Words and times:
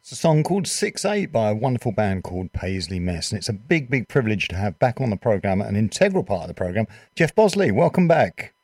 It's 0.00 0.12
a 0.12 0.16
song 0.16 0.42
called 0.42 0.66
Six 0.66 1.04
Eight 1.04 1.30
by 1.30 1.50
a 1.50 1.54
wonderful 1.54 1.92
band 1.92 2.24
called 2.24 2.54
Paisley 2.54 2.98
Mess. 2.98 3.30
And 3.30 3.38
it's 3.38 3.50
a 3.50 3.52
big, 3.52 3.90
big 3.90 4.08
privilege 4.08 4.48
to 4.48 4.56
have 4.56 4.78
back 4.78 4.98
on 4.98 5.10
the 5.10 5.16
programme, 5.16 5.60
an 5.60 5.76
integral 5.76 6.24
part 6.24 6.40
of 6.40 6.48
the 6.48 6.54
programme, 6.54 6.86
Jeff 7.14 7.34
Bosley. 7.34 7.70
Welcome 7.70 8.08
back. 8.08 8.54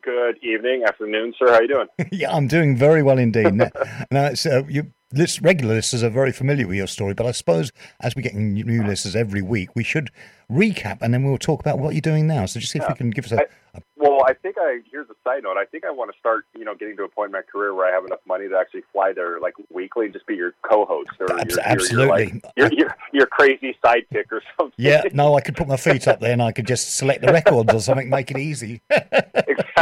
Good 0.00 0.42
evening, 0.42 0.84
afternoon, 0.88 1.34
sir. 1.38 1.48
How 1.48 1.56
are 1.56 1.62
you 1.62 1.68
doing? 1.68 1.88
yeah, 2.10 2.34
I'm 2.34 2.48
doing 2.48 2.74
very 2.74 3.02
well 3.02 3.18
indeed. 3.18 3.52
now, 3.52 3.68
now 4.10 4.24
it's, 4.24 4.46
uh, 4.46 4.62
you, 4.66 4.90
this, 5.12 5.40
regular 5.40 5.74
listeners 5.74 6.02
are 6.02 6.10
very 6.10 6.32
familiar 6.32 6.66
with 6.66 6.76
your 6.76 6.86
story, 6.86 7.14
but 7.14 7.26
I 7.26 7.32
suppose 7.32 7.72
as 8.00 8.16
we're 8.16 8.22
getting 8.22 8.54
new 8.54 8.82
uh. 8.82 8.86
listeners 8.86 9.14
every 9.14 9.42
week, 9.42 9.70
we 9.74 9.84
should 9.84 10.10
recap 10.50 10.98
and 11.00 11.14
then 11.14 11.24
we'll 11.24 11.38
talk 11.38 11.60
about 11.60 11.78
what 11.78 11.94
you're 11.94 12.00
doing 12.00 12.26
now. 12.26 12.46
So 12.46 12.60
just 12.60 12.72
see 12.72 12.78
if 12.78 12.88
you 12.88 12.94
can 12.94 13.10
give 13.10 13.24
us 13.26 13.32
a, 13.32 13.36
a 13.74 13.80
well, 13.96 14.24
I 14.26 14.34
think 14.34 14.56
I 14.58 14.80
here's 14.90 15.08
a 15.08 15.14
side 15.24 15.44
note. 15.44 15.56
I 15.56 15.64
think 15.64 15.84
I 15.84 15.90
want 15.90 16.12
to 16.12 16.18
start, 16.18 16.44
you 16.56 16.64
know, 16.64 16.74
getting 16.74 16.96
to 16.96 17.04
a 17.04 17.08
point 17.08 17.28
in 17.28 17.32
my 17.32 17.42
career 17.42 17.74
where 17.74 17.88
I 17.88 17.94
have 17.94 18.04
enough 18.04 18.20
money 18.26 18.48
to 18.48 18.56
actually 18.56 18.82
fly 18.92 19.12
there 19.12 19.40
like 19.40 19.54
weekly 19.70 20.06
and 20.06 20.12
just 20.12 20.26
be 20.26 20.34
your 20.34 20.54
co-host 20.68 21.10
or 21.20 21.28
your, 21.28 21.60
absolutely 21.62 21.96
your, 21.96 22.08
like, 22.08 22.52
your, 22.56 22.72
your, 22.72 22.96
your 23.12 23.26
crazy 23.26 23.76
sidekick 23.84 24.30
or 24.30 24.42
something. 24.58 24.74
Yeah, 24.76 25.02
no, 25.12 25.34
I 25.34 25.40
could 25.40 25.56
put 25.56 25.68
my 25.68 25.76
feet 25.76 26.08
up 26.08 26.20
there 26.20 26.32
and 26.32 26.42
I 26.42 26.52
could 26.52 26.66
just 26.66 26.96
select 26.96 27.22
the 27.22 27.32
records 27.32 27.72
or 27.72 27.80
something, 27.80 28.10
make 28.10 28.30
it 28.30 28.38
easy. 28.38 28.82
exactly. 28.90 29.62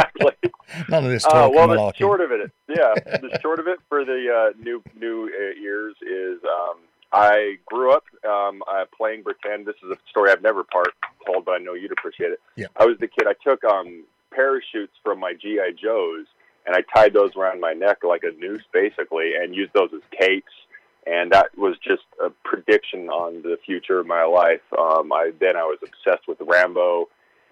None 0.89 1.05
of 1.05 1.11
this 1.11 1.25
Uh, 1.25 1.49
well, 1.53 1.63
and 1.63 1.73
the 1.73 1.77
malarkey. 1.77 1.97
short 1.97 2.21
of 2.21 2.31
it, 2.31 2.51
yeah, 2.67 2.93
the 3.21 3.39
short 3.41 3.59
of 3.59 3.67
it 3.67 3.79
for 3.89 4.05
the 4.05 4.53
uh, 4.53 4.57
new 4.61 4.83
new 4.99 5.25
uh, 5.25 5.61
ears 5.61 5.95
is 6.01 6.39
um, 6.43 6.77
I 7.13 7.57
grew 7.65 7.93
up 7.93 8.05
um, 8.27 8.63
uh, 8.71 8.85
playing 8.95 9.23
pretend. 9.23 9.65
This 9.65 9.75
is 9.83 9.91
a 9.91 9.97
story 10.09 10.31
I've 10.31 10.41
never 10.41 10.63
part 10.63 10.93
told, 11.25 11.45
but 11.45 11.51
I 11.51 11.57
know 11.57 11.73
you'd 11.73 11.91
appreciate 11.91 12.31
it. 12.31 12.41
Yeah. 12.55 12.67
I 12.77 12.85
was 12.85 12.97
the 12.99 13.07
kid. 13.07 13.27
I 13.27 13.33
took 13.43 13.63
um, 13.63 14.03
parachutes 14.31 14.93
from 15.03 15.19
my 15.19 15.33
GI 15.33 15.77
Joes 15.81 16.25
and 16.65 16.75
I 16.75 16.81
tied 16.95 17.13
those 17.13 17.35
around 17.35 17.59
my 17.59 17.73
neck 17.73 17.99
like 18.03 18.23
a 18.23 18.31
noose, 18.39 18.63
basically, 18.71 19.33
and 19.35 19.55
used 19.55 19.73
those 19.73 19.89
as 19.93 20.01
capes. 20.17 20.51
And 21.07 21.31
that 21.31 21.57
was 21.57 21.75
just 21.83 22.03
a 22.23 22.29
prediction 22.43 23.09
on 23.09 23.41
the 23.41 23.57
future 23.65 23.99
of 23.99 24.05
my 24.05 24.23
life. 24.23 24.61
Um, 24.77 25.11
I 25.11 25.31
then 25.39 25.57
I 25.57 25.63
was 25.63 25.79
obsessed 25.81 26.27
with 26.27 26.37
Rambo. 26.41 27.09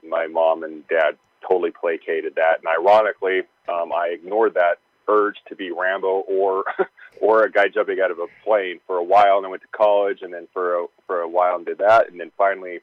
My 0.07 0.27
mom 0.27 0.63
and 0.63 0.87
dad 0.87 1.17
totally 1.47 1.71
placated 1.71 2.35
that, 2.35 2.59
and 2.59 2.67
ironically, 2.67 3.41
um, 3.67 3.91
I 3.93 4.09
ignored 4.13 4.53
that 4.55 4.77
urge 5.07 5.37
to 5.47 5.55
be 5.55 5.71
Rambo 5.71 6.23
or 6.27 6.63
or 7.21 7.43
a 7.43 7.51
guy 7.51 7.67
jumping 7.67 7.99
out 7.99 8.11
of 8.11 8.19
a 8.19 8.27
plane 8.43 8.79
for 8.85 8.97
a 8.97 9.03
while, 9.03 9.37
and 9.37 9.45
I 9.45 9.49
went 9.49 9.61
to 9.63 9.67
college, 9.69 10.19
and 10.21 10.33
then 10.33 10.47
for 10.53 10.75
a, 10.75 10.85
for 11.07 11.21
a 11.21 11.27
while 11.27 11.55
and 11.55 11.65
did 11.65 11.79
that, 11.79 12.09
and 12.09 12.19
then 12.19 12.31
finally, 12.37 12.79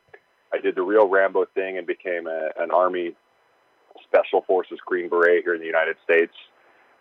I 0.53 0.59
did 0.59 0.75
the 0.75 0.83
real 0.83 1.09
Rambo 1.09 1.47
thing 1.55 1.79
and 1.79 1.87
became 1.87 2.27
a, 2.27 2.51
an 2.59 2.71
Army 2.71 3.13
Special 4.05 4.43
Forces 4.43 4.79
Green 4.85 5.09
Beret 5.09 5.43
here 5.45 5.55
in 5.55 5.61
the 5.61 5.67
United 5.67 5.97
States, 6.05 6.33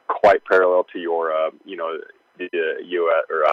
quite 0.08 0.44
parallel 0.46 0.86
to 0.94 1.00
your, 1.00 1.34
uh, 1.34 1.52
you 1.66 1.76
know, 1.78 1.98
the 2.38 2.46
uh, 2.46 2.82
U.S. 2.84 3.26
or 3.30 3.46
uh, 3.46 3.52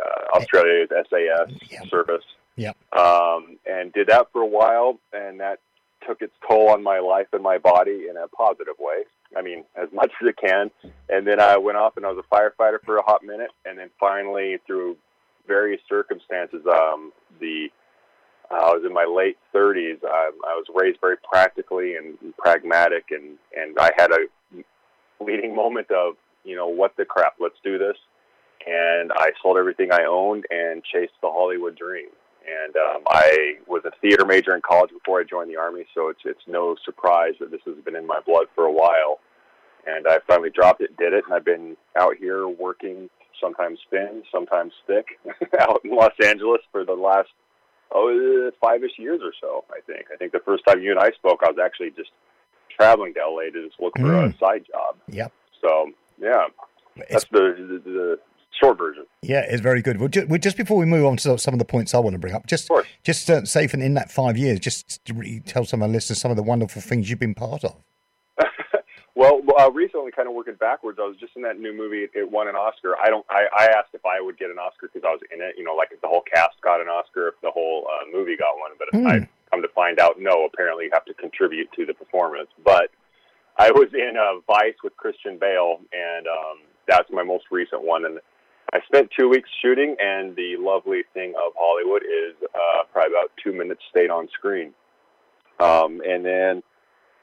uh, 0.00 0.38
Australia's 0.38 0.88
SAS 0.90 1.50
Yeah. 1.70 1.82
service. 1.88 2.24
Yeah. 2.56 2.72
Um, 2.92 3.58
and 3.66 3.92
did 3.92 4.08
that 4.08 4.28
for 4.32 4.40
a 4.42 4.46
while, 4.46 4.98
and 5.12 5.40
that 5.40 5.58
took 6.06 6.22
its 6.22 6.32
toll 6.48 6.70
on 6.70 6.82
my 6.82 6.98
life 6.98 7.26
and 7.32 7.42
my 7.42 7.58
body 7.58 8.06
in 8.08 8.16
a 8.16 8.28
positive 8.28 8.74
way. 8.78 9.04
I 9.36 9.42
mean, 9.42 9.64
as 9.76 9.88
much 9.92 10.12
as 10.20 10.28
it 10.28 10.36
can. 10.36 10.70
And 11.08 11.26
then 11.26 11.40
I 11.40 11.56
went 11.56 11.76
off 11.78 11.96
and 11.96 12.06
I 12.06 12.12
was 12.12 12.24
a 12.24 12.34
firefighter 12.34 12.78
for 12.84 12.96
a 12.98 13.02
hot 13.02 13.24
minute, 13.24 13.50
and 13.64 13.78
then 13.78 13.90
finally, 13.98 14.58
through 14.66 14.96
various 15.46 15.80
circumstances, 15.88 16.62
um, 16.70 17.12
the 17.40 17.68
uh, 18.50 18.54
I 18.54 18.72
was 18.72 18.82
in 18.86 18.92
my 18.92 19.04
late 19.04 19.38
30s. 19.54 19.98
I, 20.04 20.30
I 20.46 20.54
was 20.54 20.66
raised 20.74 21.00
very 21.00 21.16
practically 21.16 21.96
and 21.96 22.16
pragmatic, 22.38 23.06
and 23.10 23.38
and 23.56 23.76
I 23.78 23.90
had 23.96 24.10
a 24.10 24.62
fleeting 25.18 25.54
moment 25.54 25.90
of 25.90 26.14
you 26.44 26.56
know 26.56 26.68
what 26.68 26.96
the 26.96 27.04
crap, 27.04 27.34
let's 27.40 27.58
do 27.64 27.78
this. 27.78 27.96
And 28.66 29.12
I 29.12 29.30
sold 29.42 29.58
everything 29.58 29.92
I 29.92 30.04
owned 30.08 30.44
and 30.50 30.82
chased 30.84 31.12
the 31.20 31.28
Hollywood 31.30 31.76
dream. 31.76 32.08
And 32.46 32.76
um, 32.76 33.02
I 33.08 33.54
was 33.66 33.82
a 33.86 33.90
theater 34.02 34.24
major 34.26 34.54
in 34.54 34.60
college 34.60 34.90
before 34.90 35.20
I 35.20 35.24
joined 35.24 35.50
the 35.50 35.56
army, 35.56 35.86
so 35.94 36.08
it's 36.08 36.20
it's 36.24 36.42
no 36.46 36.76
surprise 36.84 37.32
that 37.40 37.50
this 37.50 37.60
has 37.64 37.76
been 37.84 37.96
in 37.96 38.06
my 38.06 38.20
blood 38.26 38.46
for 38.54 38.64
a 38.64 38.72
while. 38.72 39.20
And 39.86 40.06
I 40.06 40.18
finally 40.26 40.50
dropped 40.50 40.80
it, 40.80 40.96
did 40.96 41.12
it, 41.12 41.24
and 41.24 41.34
I've 41.34 41.44
been 41.44 41.76
out 41.98 42.16
here 42.16 42.48
working, 42.48 43.10
sometimes 43.40 43.78
thin, 43.90 44.22
sometimes 44.32 44.72
thick, 44.86 45.06
out 45.60 45.80
in 45.84 45.94
Los 45.94 46.12
Angeles 46.22 46.60
for 46.72 46.84
the 46.84 46.92
last 46.94 47.28
oh 47.92 48.50
five-ish 48.62 48.98
years 48.98 49.20
or 49.22 49.32
so. 49.40 49.64
I 49.70 49.80
think. 49.86 50.06
I 50.12 50.16
think 50.16 50.32
the 50.32 50.40
first 50.44 50.64
time 50.66 50.80
you 50.82 50.90
and 50.90 51.00
I 51.00 51.10
spoke, 51.12 51.40
I 51.44 51.50
was 51.50 51.58
actually 51.62 51.90
just 51.90 52.10
traveling 52.76 53.14
to 53.14 53.20
LA 53.26 53.44
to 53.52 53.66
just 53.68 53.80
look 53.80 53.96
for 53.98 54.12
a 54.24 54.28
Mm. 54.28 54.38
side 54.38 54.64
job. 54.70 54.96
Yep. 55.08 55.32
So 55.62 55.92
yeah, 56.20 56.46
It's, 56.96 57.10
that's 57.12 57.24
the, 57.30 57.80
the 57.84 57.90
the. 57.90 58.13
Yeah, 59.24 59.40
it's 59.48 59.60
very 59.62 59.82
good. 59.82 59.98
Well, 59.98 60.08
ju- 60.08 60.26
well, 60.28 60.38
just 60.38 60.56
before 60.56 60.76
we 60.78 60.86
move 60.86 61.04
on 61.06 61.16
to 61.18 61.38
some 61.38 61.54
of 61.54 61.58
the 61.58 61.64
points 61.64 61.94
I 61.94 61.98
want 61.98 62.14
to 62.14 62.18
bring 62.18 62.34
up, 62.34 62.46
just 62.46 62.70
just 63.02 63.30
uh, 63.30 63.44
say, 63.44 63.68
in, 63.72 63.82
in 63.82 63.94
that 63.94 64.10
five 64.10 64.36
years, 64.36 64.60
just 64.60 65.04
to 65.06 65.14
really 65.14 65.40
tell 65.40 65.64
some 65.64 65.82
of 65.82 65.88
our 65.88 65.92
listeners 65.92 66.20
some 66.20 66.30
of 66.30 66.36
the 66.36 66.42
wonderful 66.42 66.80
things 66.82 67.10
you've 67.10 67.18
been 67.20 67.34
part 67.34 67.64
of. 67.64 67.76
Well, 69.16 69.40
uh, 69.60 69.70
recently, 69.70 70.10
kind 70.10 70.26
of 70.26 70.34
working 70.34 70.56
backwards, 70.58 70.98
I 71.00 71.06
was 71.06 71.16
just 71.20 71.36
in 71.36 71.42
that 71.42 71.60
new 71.60 71.72
movie. 71.72 71.98
It, 72.02 72.10
it 72.16 72.28
won 72.32 72.48
an 72.48 72.56
Oscar. 72.56 72.96
I 73.00 73.10
don't. 73.10 73.24
I, 73.30 73.44
I 73.56 73.64
asked 73.66 73.90
if 73.94 74.04
I 74.04 74.20
would 74.20 74.36
get 74.36 74.50
an 74.50 74.58
Oscar 74.58 74.90
because 74.92 75.06
I 75.06 75.12
was 75.12 75.20
in 75.32 75.40
it. 75.40 75.54
You 75.56 75.62
know, 75.62 75.76
like 75.76 75.90
if 75.92 76.00
the 76.00 76.08
whole 76.08 76.22
cast 76.22 76.60
got 76.62 76.80
an 76.80 76.88
Oscar, 76.88 77.28
if 77.28 77.34
the 77.40 77.50
whole 77.52 77.86
uh, 77.86 78.10
movie 78.12 78.36
got 78.36 78.58
one. 78.58 78.72
But 78.76 78.88
Hmm. 78.90 79.06
I 79.06 79.28
come 79.52 79.62
to 79.62 79.68
find 79.68 80.00
out, 80.00 80.16
no. 80.18 80.44
Apparently, 80.52 80.86
you 80.86 80.90
have 80.92 81.04
to 81.04 81.14
contribute 81.14 81.70
to 81.76 81.86
the 81.86 81.94
performance. 81.94 82.48
But 82.64 82.90
I 83.56 83.70
was 83.70 83.86
in 83.94 84.16
uh, 84.18 84.40
Vice 84.48 84.74
with 84.82 84.96
Christian 84.96 85.38
Bale, 85.38 85.78
and 85.92 86.26
um, 86.26 86.58
that's 86.88 87.08
my 87.12 87.22
most 87.22 87.44
recent 87.52 87.82
one. 87.84 88.04
And 88.04 88.18
I 88.74 88.80
spent 88.86 89.10
two 89.18 89.28
weeks 89.28 89.48
shooting, 89.62 89.94
and 90.00 90.34
the 90.34 90.56
lovely 90.58 91.02
thing 91.14 91.34
of 91.36 91.52
Hollywood 91.56 92.02
is 92.02 92.34
uh, 92.42 92.82
probably 92.92 93.12
about 93.12 93.30
two 93.42 93.52
minutes 93.52 93.80
stayed 93.88 94.10
on 94.10 94.28
screen. 94.36 94.74
Um, 95.60 96.02
and 96.04 96.24
then 96.24 96.62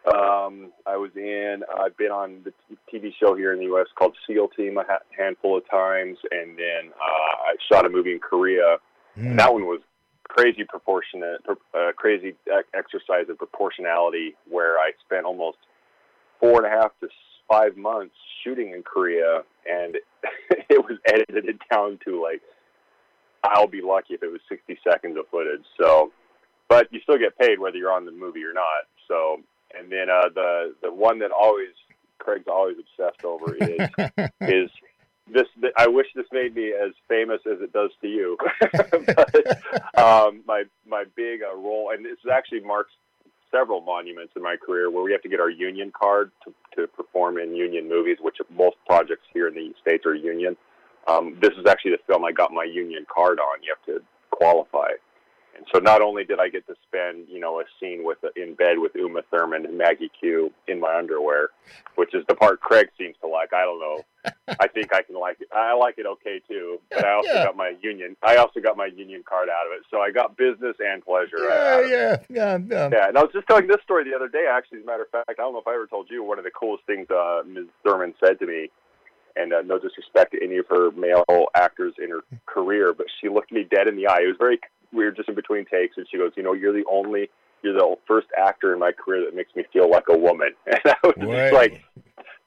um, 0.08 0.72
I 0.88 0.96
was 0.96 1.12
in. 1.16 1.64
I've 1.78 1.98
been 1.98 2.12
on 2.12 2.46
the 2.46 2.54
TV 2.92 3.12
show 3.20 3.36
here 3.36 3.52
in 3.52 3.60
the 3.60 3.66
U.S. 3.66 3.88
called 3.96 4.16
SEAL 4.26 4.48
Team 4.56 4.78
a 4.78 4.84
ha- 4.88 5.04
handful 5.16 5.58
of 5.58 5.70
times, 5.70 6.18
and 6.32 6.58
then 6.58 6.92
uh, 6.96 7.44
I 7.44 7.56
shot 7.70 7.86
a 7.86 7.90
movie 7.90 8.14
in 8.14 8.20
Korea. 8.20 8.78
Mm. 9.18 9.36
That 9.36 9.52
one 9.52 9.66
was 9.66 9.82
crazy 10.30 10.64
proportionate, 10.64 11.42
uh, 11.50 11.92
crazy 11.98 12.30
e- 12.48 12.52
exercise 12.74 13.28
of 13.28 13.38
proportionality, 13.38 14.36
where 14.50 14.80
I 14.80 14.92
spent 15.06 15.26
almost 15.26 15.58
four 16.40 16.64
and 16.64 16.66
a 16.66 16.70
half 16.70 16.92
to 17.02 17.10
five 17.52 17.76
months 17.76 18.16
shooting 18.44 18.72
in 18.74 18.84
Korea, 18.84 19.44
and 19.70 19.98
it 20.70 20.84
was 20.84 20.98
edited 21.06 21.60
down 21.72 22.00
to 22.06 22.22
like 22.22 22.42
I'll 23.44 23.68
be 23.68 23.82
lucky 23.82 24.14
if 24.14 24.24
it 24.24 24.32
was 24.32 24.42
60 24.50 24.78
seconds 24.88 25.18
of 25.18 25.28
footage. 25.30 25.66
So, 25.80 26.12
but 26.70 26.88
you 26.92 27.00
still 27.02 27.18
get 27.18 27.38
paid 27.38 27.60
whether 27.60 27.78
you're 27.78 27.92
on 27.92 28.06
the 28.06 28.12
movie 28.12 28.44
or 28.44 28.54
not. 28.54 28.86
So, 29.08 29.42
and 29.78 29.92
then 29.92 30.10
uh, 30.10 30.30
the 30.34 30.76
the 30.82 30.94
one 30.94 31.20
that 31.20 31.32
always 31.32 31.70
Craig's 32.20 32.48
always 32.48 32.78
obsessed 32.80 33.26
over 33.26 33.56
is 33.62 33.90
is 34.42 34.70
this. 35.28 35.48
th- 35.60 35.74
I 35.78 35.88
wish 35.88 36.08
this 36.16 36.28
made 36.32 36.56
me 36.56 36.72
as 36.72 36.92
famous 37.08 37.42
as 37.52 37.62
it 37.62 37.74
does 37.74 37.92
to 38.02 38.08
you. 38.08 38.38
but, 38.62 40.00
um, 40.00 40.44
my 40.46 40.64
my 40.88 41.06
big 41.16 41.42
uh, 41.42 41.56
role, 41.56 41.92
and 41.94 42.06
this 42.06 42.14
is 42.24 42.32
actually 42.32 42.62
marks 42.62 42.94
several 43.52 43.82
monuments 43.82 44.34
in 44.36 44.42
my 44.42 44.56
career 44.56 44.90
where 44.90 45.04
we 45.04 45.12
have 45.12 45.22
to 45.22 45.30
get 45.30 45.40
our 45.40 45.50
union 45.50 45.92
card 45.92 46.32
to 46.44 46.54
to 46.76 46.88
perform 46.88 47.38
in 47.38 47.56
union 47.56 47.88
movies, 47.90 48.18
which 48.22 48.38
most 48.50 48.78
projects 48.88 49.28
here 49.34 49.48
in 49.48 49.54
the 49.54 49.74
states 49.82 50.06
are 50.06 50.16
union. 50.16 50.56
Um, 51.08 51.38
this 51.42 51.52
is 51.58 51.66
actually 51.68 51.92
the 51.92 52.00
film 52.08 52.24
I 52.24 52.32
got 52.32 52.52
my 52.54 52.64
union 52.64 53.06
card 53.14 53.40
on. 53.40 53.62
You 53.64 53.76
have 53.76 53.86
to 53.96 54.04
qualify. 54.32 54.92
And 55.56 55.66
so 55.74 55.80
not 55.80 56.02
only 56.02 56.24
did 56.24 56.40
I 56.40 56.48
get 56.50 56.66
to 56.68 56.76
spend, 56.88 57.28
you 57.30 57.40
know, 57.40 57.60
a 57.60 57.64
scene 57.80 58.04
with 58.04 58.18
in 58.36 58.56
bed 58.56 58.80
with 58.80 58.94
Uma 58.96 59.22
Thurman 59.30 59.66
and 59.66 59.78
Maggie 59.78 60.10
Q 60.20 60.52
in 60.68 60.80
my 60.80 60.96
underwear, 60.98 61.50
which 61.96 62.16
is 62.16 62.24
the 62.28 62.36
part 62.36 62.62
Craig 62.62 62.88
seems 62.98 63.16
to 63.22 63.28
like. 63.28 63.54
I 63.54 63.64
don't 63.64 63.80
know. 63.80 64.02
I 64.60 64.68
think 64.68 64.94
I 64.94 65.02
can 65.02 65.20
like 65.20 65.38
it. 65.42 65.50
I 65.54 65.74
like 65.74 65.96
it 65.98 66.06
okay 66.06 66.42
too. 66.48 66.80
But 66.90 67.06
I 67.06 67.14
also 67.14 67.30
Yeah. 67.34 67.44
got 67.46 67.58
my 67.58 67.74
union. 67.82 68.16
I 68.24 68.38
also 68.38 68.60
got 68.62 68.78
my 68.78 68.86
union 68.86 69.24
card 69.28 69.50
out 69.50 69.68
of 69.68 69.74
it. 69.78 69.84
So 69.92 70.00
I 70.00 70.12
got 70.12 70.38
business 70.38 70.76
and 70.80 71.04
pleasure. 71.04 71.38
out 71.52 71.88
yeah, 71.88 72.14
it. 72.14 72.26
yeah, 72.30 72.58
yeah, 72.58 72.58
yeah. 72.70 72.90
Yeah, 72.92 73.08
and 73.10 73.18
I 73.18 73.22
was 73.22 73.32
just 73.34 73.48
telling 73.48 73.68
this 73.68 73.82
story 73.84 74.04
the 74.10 74.16
other 74.16 74.30
day. 74.30 74.46
Actually, 74.50 74.80
as 74.80 74.84
a 74.86 74.88
matter 74.88 75.04
of 75.04 75.10
fact, 75.10 75.30
I 75.30 75.34
don't 75.34 75.54
know 75.54 75.60
if 75.60 75.68
I 75.68 75.74
ever 75.74 75.86
told 75.88 76.08
you 76.10 76.24
one 76.24 76.38
of 76.40 76.46
the 76.46 76.52
coolest 76.52 76.86
things 76.86 77.08
uh, 77.10 77.42
Ms. 77.46 77.66
Thurman 77.86 78.14
said 78.24 78.40
to 78.40 78.48
me. 78.48 78.70
And 79.36 79.54
uh, 79.54 79.62
no 79.62 79.80
disrespect 79.80 80.34
to 80.34 80.44
any 80.44 80.58
of 80.58 80.66
her 80.70 80.92
male 80.92 81.24
actors 81.56 81.94
in 82.04 82.10
her 82.10 82.20
career, 82.48 82.94
but 82.94 83.06
she 83.22 83.30
looked 83.30 83.50
me 83.52 83.64
dead 83.64 83.88
in 83.88 83.96
the 83.96 84.08
eye. 84.08 84.20
It 84.24 84.28
was 84.28 84.36
very 84.38 84.60
weird, 84.94 85.16
just 85.16 85.30
in 85.30 85.36
between 85.36 85.66
takes, 85.66 85.98
and 85.98 86.06
she 86.10 86.18
goes, 86.18 86.32
"You 86.36 86.44
know, 86.44 86.54
you're 86.54 86.74
the 86.74 86.86
only, 86.92 87.30
you're 87.64 87.74
the 87.74 87.96
first 88.08 88.28
actor 88.38 88.74
in 88.74 88.80
my 88.80 88.92
career 88.92 89.26
that 89.26 89.36
makes 89.36 89.56
me 89.56 89.64
feel 89.72 89.90
like 89.90 90.06
a 90.10 90.18
woman." 90.18 90.52
And 90.68 90.82
I 90.86 90.96
was 91.04 91.16
just 91.20 91.54
like, 91.54 91.82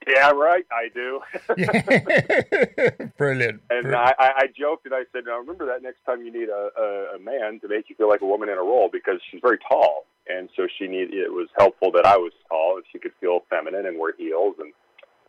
"Yeah, 0.06 0.30
right, 0.30 0.66
I 0.70 0.88
do." 0.94 1.20
Brilliant. 3.16 3.62
And 3.70 3.82
Brilliant. 3.82 3.94
I, 3.94 4.14
I, 4.18 4.32
I 4.36 4.46
joked 4.58 4.86
and 4.86 4.94
I 4.94 5.04
said, 5.12 5.24
now 5.26 5.38
remember 5.38 5.66
that 5.66 5.82
next 5.82 6.04
time 6.04 6.22
you 6.24 6.32
need 6.32 6.48
a, 6.48 6.68
a, 6.78 7.16
a 7.16 7.18
man 7.18 7.60
to 7.60 7.68
make 7.68 7.88
you 7.88 7.96
feel 7.96 8.08
like 8.08 8.20
a 8.20 8.26
woman 8.26 8.48
in 8.48 8.58
a 8.58 8.62
role 8.62 8.88
because 8.92 9.20
she's 9.30 9.40
very 9.40 9.58
tall. 9.68 10.06
And 10.28 10.48
so 10.56 10.66
she 10.78 10.86
need 10.86 11.12
it 11.12 11.32
was 11.32 11.48
helpful 11.58 11.90
that 11.92 12.06
I 12.06 12.16
was 12.16 12.32
tall 12.48 12.76
and 12.76 12.84
she 12.92 12.98
could 12.98 13.12
feel 13.20 13.40
feminine 13.50 13.86
and 13.86 13.98
wear 13.98 14.12
heels. 14.16 14.56
And 14.58 14.72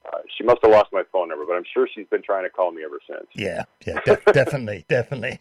Uh, 0.05 0.19
she 0.37 0.43
must 0.43 0.59
have 0.61 0.71
lost 0.71 0.91
my 0.93 1.01
phone 1.11 1.29
number, 1.29 1.45
but 1.47 1.53
I'm 1.53 1.65
sure 1.73 1.87
she's 1.93 2.07
been 2.07 2.21
trying 2.21 2.43
to 2.43 2.49
call 2.49 2.71
me 2.71 2.83
ever 2.83 2.99
since. 3.07 3.25
Yeah, 3.33 3.63
yeah, 3.87 3.99
def- 4.05 4.25
definitely, 4.33 4.85
definitely. 4.87 5.39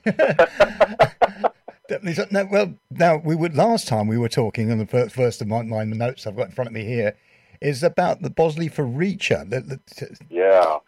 Definitely. 1.89 2.27
No, 2.31 2.49
well, 2.51 2.75
now 2.91 3.17
we 3.17 3.35
would 3.35 3.57
last 3.57 3.89
time 3.89 4.07
we 4.07 4.19
were 4.19 4.29
talking, 4.29 4.71
and 4.71 4.81
the 4.81 4.87
first, 4.87 5.15
first 5.15 5.41
of 5.41 5.49
my, 5.49 5.63
my 5.63 5.85
notes 5.85 6.27
I've 6.27 6.37
got 6.37 6.47
in 6.47 6.53
front 6.53 6.69
of 6.69 6.75
me 6.75 6.85
here 6.85 7.17
is 7.61 7.83
about 7.83 8.23
the 8.23 8.31
Bosley 8.31 8.69
for 8.69 8.85
Reacher. 8.85 9.49
The, 9.49 9.61
the, 9.61 10.19
yeah. 10.31 10.79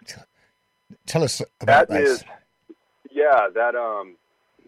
Tell 1.06 1.22
us 1.22 1.42
about 1.60 1.88
that. 1.88 2.02
Is, 2.02 2.24
yeah, 3.10 3.48
that 3.54 3.74
um, 3.74 4.16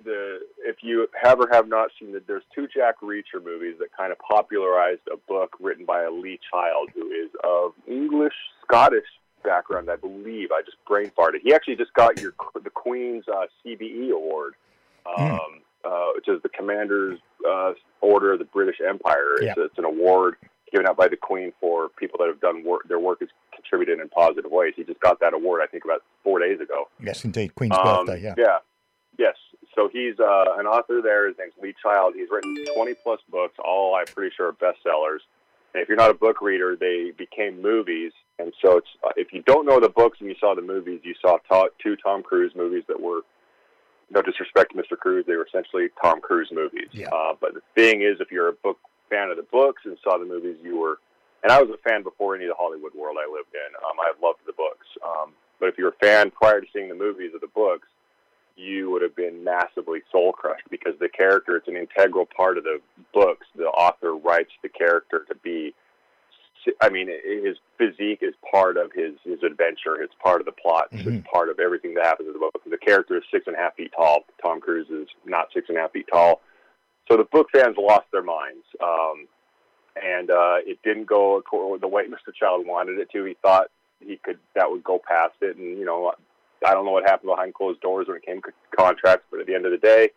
the 0.05 0.41
if 0.61 0.77
you 0.83 1.07
have 1.21 1.39
or 1.39 1.49
have 1.53 1.69
not 1.69 1.91
seen 1.99 2.13
that, 2.13 2.27
there's 2.27 2.43
two 2.55 2.67
Jack 2.67 3.01
Reacher 3.01 3.43
movies 3.45 3.77
that 3.79 3.89
kind 3.97 4.11
of 4.11 4.19
popularized 4.19 5.03
a 5.13 5.17
book 5.17 5.57
written 5.61 5.85
by 5.85 6.03
a 6.03 6.11
Lee 6.11 6.41
Child, 6.51 6.91
who 6.95 7.09
is 7.11 7.31
of 7.45 7.73
English 7.87 8.35
Scottish 8.65 9.07
background, 9.45 9.91
I 9.91 9.97
believe. 9.97 10.51
I 10.51 10.63
just 10.63 10.77
brain 10.87 11.11
farted. 11.17 11.41
He 11.43 11.55
actually 11.55 11.77
just 11.77 11.93
got 11.95 12.21
your 12.21 12.35
the 12.55 12.71
Queen's 12.71 13.25
uh, 13.29 13.47
CBE 13.65 14.13
award, 14.13 14.55
hmm. 15.07 15.23
um, 15.23 15.31
mm. 15.31 15.61
Uh, 15.85 16.09
which 16.15 16.29
is 16.29 16.43
the 16.43 16.49
Commander's 16.49 17.19
uh, 17.49 17.73
Order 18.01 18.33
of 18.33 18.39
the 18.39 18.45
British 18.45 18.77
Empire. 18.87 19.35
It's, 19.37 19.45
yeah. 19.45 19.55
it's 19.57 19.79
an 19.79 19.85
award 19.85 20.37
given 20.73 20.87
out 20.87 20.97
by 20.97 21.09
the 21.09 21.17
Queen 21.17 21.53
for 21.61 21.89
people 21.89 22.19
that 22.21 22.29
have 22.29 22.41
done 22.41 22.65
work. 22.65 22.89
Their 22.89 22.99
work 22.99 23.21
has 23.21 23.29
contributed 23.55 24.01
in 24.01 24.09
positive 24.09 24.51
ways. 24.51 24.75
He 24.77 24.85
just 24.85 25.01
got 25.01 25.21
that 25.21 25.35
award, 25.35 25.63
I 25.63 25.67
think, 25.67 25.85
about 25.85 26.03
four 26.23 26.39
days 26.39 26.61
ago. 26.61 26.89
Yes, 27.03 27.25
indeed, 27.25 27.55
Queen's 27.55 27.77
um, 27.77 28.07
birthday. 28.07 28.23
Yeah. 28.23 28.35
Yeah. 28.37 28.59
Yes. 29.19 29.35
So 29.75 29.89
he's 29.93 30.19
uh, 30.21 30.57
an 30.59 30.67
author 30.67 31.01
there. 31.03 31.29
His 31.29 31.37
name's 31.39 31.55
Lee 31.61 31.75
Child. 31.83 32.15
He's 32.17 32.29
written 32.31 32.55
20 32.75 32.95
plus 33.03 33.21
books, 33.31 33.55
all 33.65 33.95
I'm 33.95 34.07
pretty 34.07 34.35
sure 34.37 34.49
are 34.49 34.53
bestsellers. 34.53 35.21
And 35.75 35.83
if 35.83 35.89
you're 35.89 35.97
not 35.99 36.11
a 36.11 36.15
book 36.15 36.41
reader, 36.41 36.77
they 36.79 37.13
became 37.17 37.61
movies. 37.61 38.13
And 38.39 38.53
so 38.63 38.79
it's 38.79 38.89
uh, 39.05 39.11
if 39.17 39.33
you 39.33 39.43
don't 39.43 39.67
know 39.67 39.81
the 39.81 39.89
books 39.89 40.19
and 40.21 40.29
you 40.29 40.35
saw 40.41 40.55
the 40.55 40.63
movies, 40.63 41.01
you 41.05 41.15
saw 41.21 41.39
ta- 41.49 41.69
two 41.83 41.97
Tom 41.97 42.23
Cruise 42.23 42.53
movies 42.57 42.85
that 42.89 43.01
were 43.01 43.21
no 44.11 44.23
disrespect 44.23 44.73
to 44.75 44.79
Mr. 44.79 44.99
Cruise, 44.99 45.25
they 45.27 45.35
were 45.35 45.47
essentially 45.47 45.89
Tom 46.03 46.21
Cruise 46.21 46.49
movies. 46.53 46.89
Yeah. 46.93 47.09
Uh, 47.09 47.35
but 47.41 47.55
the 47.55 47.63
thing 47.75 48.03
is, 48.03 48.21
if 48.21 48.33
you're 48.33 48.49
a 48.49 48.53
book 48.53 48.79
fan 49.11 49.31
of 49.31 49.37
the 49.37 49.47
books 49.51 49.83
and 49.85 49.97
saw 50.03 50.19
the 50.19 50.25
movies, 50.25 50.57
you 50.63 50.79
were, 50.79 50.99
and 51.43 51.53
I 51.53 51.61
was 51.61 51.71
a 51.71 51.89
fan 51.89 52.03
before 52.03 52.35
any 52.35 52.45
of 52.45 52.51
the 52.51 52.55
Hollywood 52.59 52.95
world 52.95 53.17
I 53.21 53.31
lived 53.31 53.55
in. 53.55 53.75
Um, 53.77 53.99
I 54.01 54.13
loved 54.25 54.41
the 54.47 54.53
books. 54.53 54.87
Um, 55.05 55.33
but 55.61 55.69
if 55.69 55.79
you're 55.79 55.91
a 55.91 56.05
fan 56.05 56.31
prior 56.31 56.61
to 56.61 56.67
seeing 56.73 56.89
the 56.89 56.95
movies 56.95 57.33
of 57.35 57.41
the 57.41 57.49
books, 57.49 57.89
you 58.57 58.91
would 58.91 59.03
have 59.03 59.15
been 59.15 59.45
massively 59.45 60.01
soul 60.11 60.33
crushed 60.33 60.69
because 60.71 60.95
the 60.99 61.09
character, 61.09 61.57
it's 61.57 61.69
an 61.69 61.77
integral 61.77 62.27
part 62.27 62.59
of 62.59 62.65
the 62.65 62.81
books. 63.15 63.47
The 63.55 63.65
author 63.65 64.17
writes 64.17 64.51
the 64.63 64.69
character 64.69 65.25
to 65.29 65.35
be, 65.37 65.75
I 66.81 66.89
mean, 66.89 67.09
his 67.09 67.57
physique 67.77 68.21
is 68.23 68.35
part 68.51 68.77
of 68.77 68.91
his, 68.93 69.15
his 69.25 69.43
adventure. 69.43 70.01
It's 70.01 70.15
part 70.23 70.41
of 70.41 70.47
the 70.47 70.53
plot. 70.53 70.91
Mm-hmm. 70.93 71.09
It's 71.09 71.29
part 71.33 71.49
of 71.49 71.59
everything 71.61 71.95
that 71.95 72.05
happens 72.05 72.27
in 72.29 72.33
the 72.33 72.39
book. 72.39 72.55
The 72.69 72.77
character 72.79 73.17
is 73.17 73.23
six 73.31 73.47
and 73.47 73.57
a 73.57 73.59
half 73.59 73.77
feet 73.77 73.93
tall. 73.97 74.25
Tom 74.43 74.61
Cruise 74.61 74.89
is 74.91 75.09
not 75.25 75.49
six 75.55 75.69
and 75.69 75.79
a 75.79 75.81
half 75.81 75.93
feet 75.93 76.07
tall. 76.11 76.41
So 77.11 77.17
the 77.17 77.25
book 77.25 77.49
fans 77.53 77.77
lost 77.79 78.07
their 78.13 78.23
minds. 78.23 78.65
Um, 78.83 79.27
and 80.03 80.31
uh, 80.31 80.57
it 80.65 80.79
didn't 80.83 81.07
go 81.07 81.43
the 81.81 81.89
way 81.89 82.05
Mr. 82.05 82.35
Child 82.39 82.67
wanted 82.67 82.99
it 82.99 83.11
to. 83.13 83.25
He 83.25 83.37
thought 83.43 83.67
he 84.01 84.17
could 84.23 84.39
that 84.55 84.71
would 84.71 84.85
go 84.85 85.01
past 85.07 85.35
it, 85.41 85.57
and 85.57 85.79
you 85.79 85.85
know 85.85 86.13
I 86.67 86.73
don't 86.73 86.85
know 86.85 86.93
what 86.93 87.05
happened 87.05 87.31
behind 87.31 87.55
closed 87.55 87.81
doors 87.81 88.07
when 88.09 88.17
it 88.17 88.25
came 88.25 88.41
to 88.43 88.53
contracts, 88.77 89.27
but 89.31 89.41
at 89.41 89.47
the 89.47 89.55
end 89.55 89.67
of 89.67 89.73
the 89.73 89.79
day, 89.79 90.11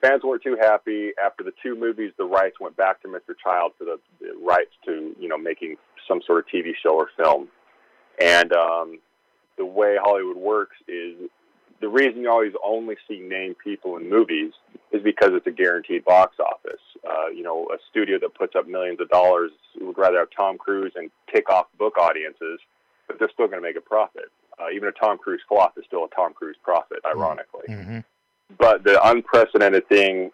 fans 0.00 0.22
weren't 0.22 0.42
too 0.42 0.56
happy. 0.60 1.12
After 1.22 1.44
the 1.44 1.52
two 1.62 1.74
movies, 1.74 2.12
the 2.18 2.24
rights 2.24 2.60
went 2.60 2.76
back 2.76 3.02
to 3.02 3.08
Mr. 3.08 3.34
Child 3.42 3.72
for 3.78 3.84
the, 3.84 3.98
the 4.20 4.21
rights 4.42 4.72
to, 4.86 5.14
you 5.18 5.28
know, 5.28 5.38
making 5.38 5.76
some 6.08 6.20
sort 6.26 6.40
of 6.40 6.46
TV 6.46 6.72
show 6.82 6.94
or 6.94 7.08
film. 7.16 7.48
And 8.20 8.52
um, 8.52 8.98
the 9.56 9.64
way 9.64 9.96
Hollywood 10.00 10.36
works 10.36 10.76
is 10.88 11.30
the 11.80 11.88
reason 11.88 12.22
you 12.22 12.30
always 12.30 12.52
only 12.64 12.96
see 13.08 13.20
named 13.20 13.56
people 13.62 13.96
in 13.96 14.08
movies 14.08 14.52
is 14.92 15.02
because 15.02 15.30
it's 15.32 15.46
a 15.46 15.50
guaranteed 15.50 16.04
box 16.04 16.36
office. 16.38 16.80
Uh, 17.04 17.28
you 17.28 17.42
know, 17.42 17.66
a 17.74 17.76
studio 17.90 18.18
that 18.20 18.34
puts 18.34 18.54
up 18.54 18.68
millions 18.68 19.00
of 19.00 19.08
dollars 19.08 19.50
would 19.80 19.98
rather 19.98 20.18
have 20.18 20.28
Tom 20.34 20.56
Cruise 20.56 20.92
and 20.94 21.10
tick 21.32 21.50
off 21.50 21.66
book 21.78 21.98
audiences, 21.98 22.60
but 23.08 23.18
they're 23.18 23.30
still 23.32 23.48
going 23.48 23.60
to 23.60 23.68
make 23.68 23.76
a 23.76 23.80
profit. 23.80 24.30
Uh, 24.60 24.70
even 24.74 24.88
a 24.88 24.92
Tom 24.92 25.18
Cruise 25.18 25.40
flop 25.48 25.76
is 25.76 25.84
still 25.86 26.04
a 26.04 26.14
Tom 26.14 26.32
Cruise 26.32 26.56
profit, 26.62 26.98
ironically. 27.04 27.66
Mm-hmm. 27.68 27.98
But 28.58 28.84
the 28.84 29.00
unprecedented 29.08 29.88
thing 29.88 30.30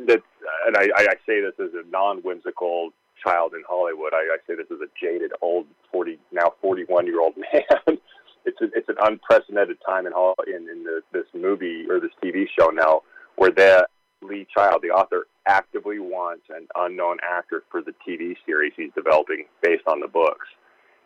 that, 0.00 0.22
and 0.66 0.76
I, 0.76 0.88
I 0.96 1.14
say 1.26 1.40
this 1.40 1.54
as 1.58 1.70
a 1.72 1.88
non-whimsical 1.90 2.90
child 3.24 3.54
in 3.54 3.62
Hollywood. 3.68 4.12
I, 4.14 4.34
I 4.34 4.36
say 4.46 4.54
this 4.56 4.66
as 4.70 4.80
a 4.80 4.90
jaded 5.00 5.32
old 5.40 5.66
forty 5.90 6.18
now 6.32 6.54
forty-one 6.60 7.06
year 7.06 7.20
old 7.20 7.34
man. 7.52 7.98
it's 8.44 8.60
a, 8.60 8.64
it's 8.74 8.88
an 8.88 8.96
unprecedented 9.02 9.78
time 9.86 10.06
in 10.06 10.12
in, 10.46 10.68
in 10.68 10.84
the, 10.84 11.00
this 11.12 11.26
movie 11.34 11.86
or 11.88 12.00
this 12.00 12.10
TV 12.22 12.46
show 12.58 12.68
now 12.68 13.02
where 13.36 13.50
the 13.50 13.86
Lee 14.22 14.46
Child, 14.54 14.82
the 14.82 14.90
author, 14.90 15.26
actively 15.46 15.98
wants 15.98 16.44
an 16.50 16.68
unknown 16.76 17.18
actor 17.28 17.64
for 17.70 17.82
the 17.82 17.94
TV 18.06 18.36
series 18.46 18.72
he's 18.76 18.92
developing 18.94 19.46
based 19.62 19.82
on 19.86 20.00
the 20.00 20.08
books. 20.08 20.46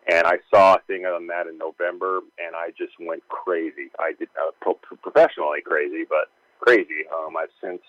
And 0.09 0.25
I 0.25 0.37
saw 0.53 0.75
a 0.75 0.81
thing 0.87 1.05
on 1.05 1.27
that 1.27 1.47
in 1.47 1.57
November, 1.57 2.19
and 2.39 2.55
I 2.55 2.69
just 2.77 2.93
went 2.99 3.27
crazy. 3.27 3.91
I 3.99 4.13
did 4.17 4.29
uh, 4.39 4.51
pro- 4.61 4.79
professionally 5.01 5.59
crazy, 5.65 6.05
but 6.07 6.29
crazy. 6.59 7.03
Um, 7.11 7.35
I've 7.35 7.49
since 7.61 7.81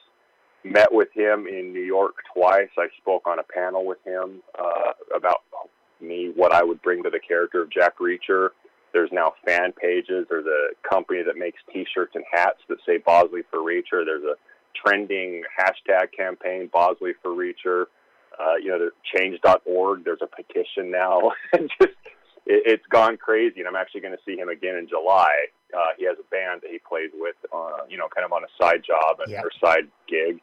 met 0.65 0.93
with 0.93 1.09
him 1.13 1.47
in 1.47 1.73
New 1.73 1.83
York 1.83 2.17
twice. 2.35 2.69
I 2.77 2.89
spoke 3.01 3.23
on 3.27 3.39
a 3.39 3.43
panel 3.43 3.87
with 3.87 3.99
him 4.05 4.43
uh, 4.59 4.93
about 5.15 5.43
me, 6.01 6.33
what 6.35 6.53
I 6.53 6.63
would 6.63 6.83
bring 6.83 7.03
to 7.05 7.11
the 7.11 7.21
character 7.21 7.63
of 7.63 7.71
Jack 7.71 7.99
Reacher. 7.99 8.51
There's 8.93 9.11
now 9.13 9.35
fan 9.45 9.73
pages. 9.73 10.27
There's 10.29 10.47
a 10.47 10.89
company 10.89 11.23
that 11.23 11.37
makes 11.37 11.59
T-shirts 11.73 12.13
and 12.15 12.25
hats 12.33 12.61
that 12.69 12.79
say 12.87 12.99
Bosley 12.99 13.43
for 13.51 13.59
Reacher. 13.59 14.05
There's 14.05 14.25
a 14.25 14.35
trending 14.75 15.43
hashtag 15.59 16.09
campaign, 16.17 16.71
Bosley 16.73 17.13
for 17.23 17.31
Reacher 17.31 17.87
uh, 18.39 18.57
you 18.63 18.71
know, 18.71 18.79
the 18.79 18.91
change.org, 19.17 20.05
there's 20.05 20.23
a 20.23 20.27
petition 20.27 20.91
now. 20.91 21.33
just, 21.55 21.99
it, 22.47 22.63
it's 22.67 22.87
gone 22.91 23.17
crazy. 23.17 23.61
And 23.61 23.69
I'm 23.69 23.77
actually 23.77 24.01
going 24.01 24.15
to 24.15 24.23
see 24.25 24.37
him 24.37 24.49
again 24.49 24.77
in 24.77 24.89
July. 24.89 25.51
Uh, 25.75 25.93
he 25.99 26.07
has 26.07 26.17
a 26.19 26.29
band 26.31 26.63
that 26.63 26.71
he 26.71 26.79
plays 26.79 27.11
with, 27.15 27.37
uh, 27.53 27.85
you 27.89 27.99
know, 27.99 28.09
kind 28.15 28.25
of 28.25 28.33
on 28.33 28.43
a 28.45 28.53
side 28.63 28.83
job 28.87 29.19
and, 29.21 29.35
or 29.35 29.51
side 29.63 29.89
gig. 30.09 30.41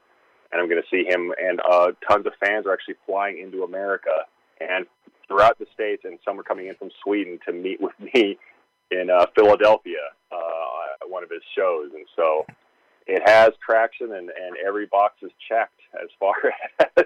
And 0.51 0.61
I'm 0.61 0.69
going 0.69 0.81
to 0.81 0.87
see 0.89 1.03
him, 1.07 1.33
and 1.41 1.59
uh, 1.69 1.91
tons 2.07 2.25
of 2.25 2.33
fans 2.39 2.65
are 2.65 2.73
actually 2.73 2.95
flying 3.05 3.39
into 3.39 3.63
America 3.63 4.25
and 4.61 4.85
throughout 5.27 5.57
the 5.59 5.65
states, 5.73 6.03
and 6.05 6.19
some 6.23 6.39
are 6.39 6.43
coming 6.43 6.67
in 6.67 6.75
from 6.75 6.89
Sweden 7.03 7.39
to 7.45 7.53
meet 7.53 7.81
with 7.81 7.93
me 7.99 8.37
in 8.91 9.09
uh, 9.09 9.25
Philadelphia 9.35 10.11
uh, 10.31 11.01
at 11.01 11.09
one 11.09 11.23
of 11.23 11.29
his 11.29 11.41
shows. 11.55 11.91
And 11.93 12.05
so 12.15 12.45
it 13.07 13.21
has 13.27 13.51
traction, 13.65 14.13
and, 14.13 14.29
and 14.29 14.55
every 14.65 14.85
box 14.85 15.15
is 15.21 15.31
checked 15.49 15.81
as 16.01 16.09
far 16.19 16.35
as 16.97 17.05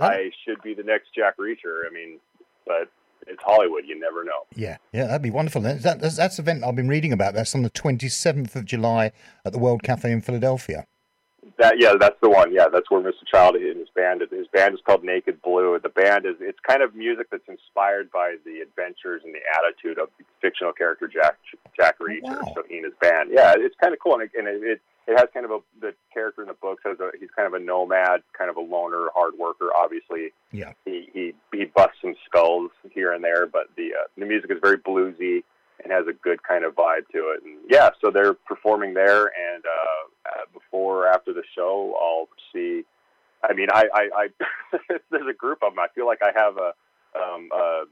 I 0.00 0.30
should 0.44 0.62
be 0.62 0.74
the 0.74 0.82
next 0.82 1.08
Jack 1.14 1.36
Reacher. 1.38 1.86
I 1.88 1.92
mean, 1.92 2.20
but 2.66 2.90
it's 3.26 3.42
Hollywood. 3.42 3.84
You 3.86 3.98
never 3.98 4.24
know. 4.24 4.46
Yeah, 4.54 4.76
yeah, 4.92 5.06
that'd 5.06 5.22
be 5.22 5.30
wonderful. 5.30 5.62
That, 5.62 5.82
that's, 5.82 6.16
that's 6.16 6.36
the 6.36 6.42
event 6.42 6.64
I've 6.64 6.76
been 6.76 6.88
reading 6.88 7.12
about. 7.12 7.34
That's 7.34 7.54
on 7.54 7.62
the 7.62 7.70
27th 7.70 8.54
of 8.54 8.64
July 8.64 9.12
at 9.44 9.52
the 9.52 9.58
World 9.58 9.82
Cafe 9.82 10.10
in 10.10 10.20
Philadelphia. 10.20 10.86
That 11.60 11.74
yeah, 11.78 11.92
that's 12.00 12.16
the 12.22 12.30
one. 12.30 12.54
Yeah, 12.54 12.68
that's 12.72 12.90
where 12.90 13.02
Mr. 13.02 13.28
Child 13.30 13.56
and 13.56 13.78
his 13.78 13.90
band. 13.94 14.22
His 14.22 14.46
band 14.48 14.72
is 14.72 14.80
called 14.84 15.04
Naked 15.04 15.42
Blue. 15.42 15.78
The 15.78 15.90
band 15.90 16.24
is 16.24 16.36
it's 16.40 16.58
kind 16.66 16.82
of 16.82 16.94
music 16.94 17.26
that's 17.30 17.46
inspired 17.48 18.10
by 18.10 18.36
the 18.46 18.60
adventures 18.60 19.20
and 19.24 19.34
the 19.34 19.44
attitude 19.52 19.98
of 19.98 20.08
the 20.18 20.24
fictional 20.40 20.72
character 20.72 21.06
Jack 21.06 21.36
Jack 21.76 21.98
Reacher. 21.98 22.40
Wow. 22.40 22.52
So 22.54 22.62
he 22.66 22.76
and 22.76 22.86
his 22.86 22.94
band. 22.98 23.28
Yeah, 23.30 23.52
it's 23.58 23.76
kind 23.78 23.92
of 23.92 24.00
cool, 24.00 24.14
and 24.14 24.22
it, 24.22 24.30
and 24.38 24.48
it, 24.48 24.62
it 24.62 24.80
it 25.06 25.18
has 25.18 25.28
kind 25.34 25.44
of 25.44 25.52
a 25.52 25.58
the 25.82 25.92
character 26.14 26.40
in 26.40 26.48
the 26.48 26.54
books 26.54 26.82
has 26.86 26.98
a 26.98 27.10
he's 27.20 27.28
kind 27.36 27.46
of 27.46 27.52
a 27.52 27.62
nomad, 27.62 28.22
kind 28.36 28.48
of 28.48 28.56
a 28.56 28.60
loner, 28.60 29.08
hard 29.14 29.34
worker. 29.38 29.68
Obviously, 29.76 30.32
yeah. 30.52 30.72
He 30.86 31.10
he 31.12 31.34
he 31.52 31.66
busts 31.66 31.98
some 32.00 32.14
skulls 32.24 32.70
here 32.90 33.12
and 33.12 33.22
there, 33.22 33.46
but 33.46 33.68
the 33.76 33.88
uh, 33.92 34.06
the 34.16 34.24
music 34.24 34.50
is 34.50 34.58
very 34.62 34.78
bluesy 34.78 35.42
and 35.82 35.92
has 35.92 36.06
a 36.06 36.12
good 36.12 36.42
kind 36.42 36.64
of 36.64 36.74
vibe 36.74 37.08
to 37.12 37.30
it. 37.30 37.42
And 37.44 37.58
yeah, 37.68 37.90
so 38.00 38.10
they're 38.10 38.34
performing 38.34 38.94
there, 38.94 39.24
and 39.24 39.64
uh, 39.64 40.30
uh, 40.30 40.44
before 40.52 41.04
or 41.04 41.08
after 41.08 41.32
the 41.32 41.42
show, 41.54 41.94
I'll 42.00 42.28
see. 42.52 42.84
I 43.42 43.54
mean, 43.54 43.68
I 43.72 43.84
I, 43.92 44.08
I 44.14 44.28
there's 45.10 45.28
a 45.28 45.34
group 45.34 45.62
of 45.62 45.72
them. 45.72 45.78
I 45.78 45.88
feel 45.94 46.06
like 46.06 46.20
I 46.22 46.32
have 46.38 46.56
a 46.56 46.72
um, 47.18 47.48
uh, 47.54 47.84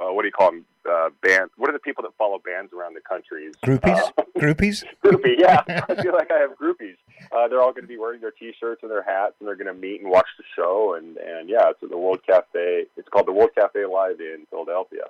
uh, 0.00 0.12
what 0.12 0.22
do 0.22 0.28
you 0.28 0.32
call 0.32 0.52
them? 0.52 0.64
Uh, 0.88 1.10
band. 1.22 1.50
What 1.56 1.68
are 1.68 1.72
the 1.72 1.78
people 1.78 2.02
that 2.02 2.12
follow 2.16 2.38
bands 2.38 2.72
around 2.72 2.94
the 2.94 3.00
country? 3.00 3.50
Groupies. 3.64 3.98
Uh, 4.16 4.22
groupies. 4.38 4.84
groupie. 5.04 5.34
Yeah, 5.36 5.62
I 5.88 6.02
feel 6.02 6.14
like 6.14 6.30
I 6.30 6.38
have 6.38 6.52
groupies. 6.56 6.96
Uh, 7.30 7.48
they're 7.48 7.60
all 7.60 7.72
going 7.72 7.82
to 7.82 7.88
be 7.88 7.98
wearing 7.98 8.20
their 8.20 8.30
T-shirts 8.30 8.82
and 8.82 8.90
their 8.90 9.02
hats, 9.02 9.34
and 9.38 9.46
they're 9.46 9.56
going 9.56 9.66
to 9.66 9.78
meet 9.78 10.00
and 10.00 10.10
watch 10.10 10.28
the 10.38 10.44
show. 10.56 10.94
And 10.96 11.16
and 11.18 11.50
yeah, 11.50 11.68
it's 11.70 11.82
at 11.82 11.90
the 11.90 11.98
World 11.98 12.20
Cafe. 12.26 12.86
It's 12.96 13.08
called 13.08 13.26
the 13.26 13.32
World 13.32 13.50
Cafe 13.54 13.84
Live 13.84 14.20
in 14.20 14.46
Philadelphia. 14.50 15.04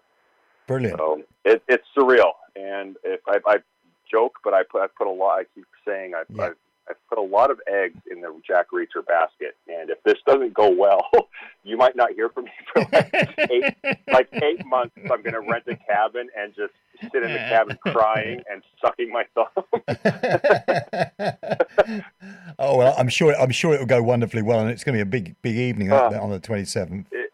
Brilliant. 0.68 0.98
So 0.98 1.22
it, 1.44 1.62
it's 1.66 1.84
surreal, 1.96 2.32
and 2.54 2.96
if 3.02 3.20
I, 3.26 3.38
I 3.46 3.56
joke, 4.10 4.38
but 4.44 4.54
I 4.54 4.62
put 4.62 4.82
I 4.82 4.87
put 4.87 5.06
a 5.06 5.10
lot. 5.10 5.40
I 5.40 5.44
keep 5.54 5.66
saying 5.87 6.12
I 6.14 6.22
yeah. 6.28 6.42
I, 6.42 6.50
I 6.90 6.92
put 7.08 7.18
a 7.18 7.22
lot 7.22 7.50
of 7.50 7.60
eggs 7.66 7.98
in 8.10 8.20
the 8.20 8.34
Jack 8.46 8.66
Reacher 8.70 9.04
basket, 9.06 9.56
and 9.66 9.90
if 9.90 10.02
this 10.04 10.16
doesn't 10.26 10.54
go 10.54 10.70
well, 10.70 11.06
you 11.64 11.76
might 11.76 11.96
not 11.96 12.12
hear 12.12 12.28
from 12.28 12.44
me 12.44 12.50
for 12.72 12.87
like 12.92 13.10
eight, 13.38 13.75
like 14.12 14.28
eight 14.32 14.64
months. 14.66 14.94
I'm 15.02 15.22
going 15.22 15.32
to 15.34 15.40
rent 15.40 15.64
a 15.68 15.76
cabin 15.76 16.28
and 16.37 16.54
just 16.54 16.72
sit 17.12 17.22
in 17.22 17.32
the 17.32 17.38
cabin 17.38 17.78
crying 17.87 18.42
and 18.50 18.62
sucking 18.82 19.10
my 19.10 19.25
thumb. 19.34 19.48
oh 22.58 22.76
well, 22.76 22.94
I'm 22.98 23.08
sure 23.08 23.34
I'm 23.37 23.50
sure 23.50 23.75
it 23.75 23.80
will 23.80 23.87
go 23.87 24.02
wonderfully 24.02 24.42
well, 24.42 24.60
and 24.60 24.70
it's 24.70 24.84
going 24.84 24.98
to 24.98 25.04
be 25.04 25.08
a 25.08 25.20
big 25.20 25.37
big 25.42 25.56
evening 25.56 25.92
uh, 25.92 26.18
on 26.20 26.30
the 26.30 26.40
27th. 26.40 27.06
It, 27.12 27.32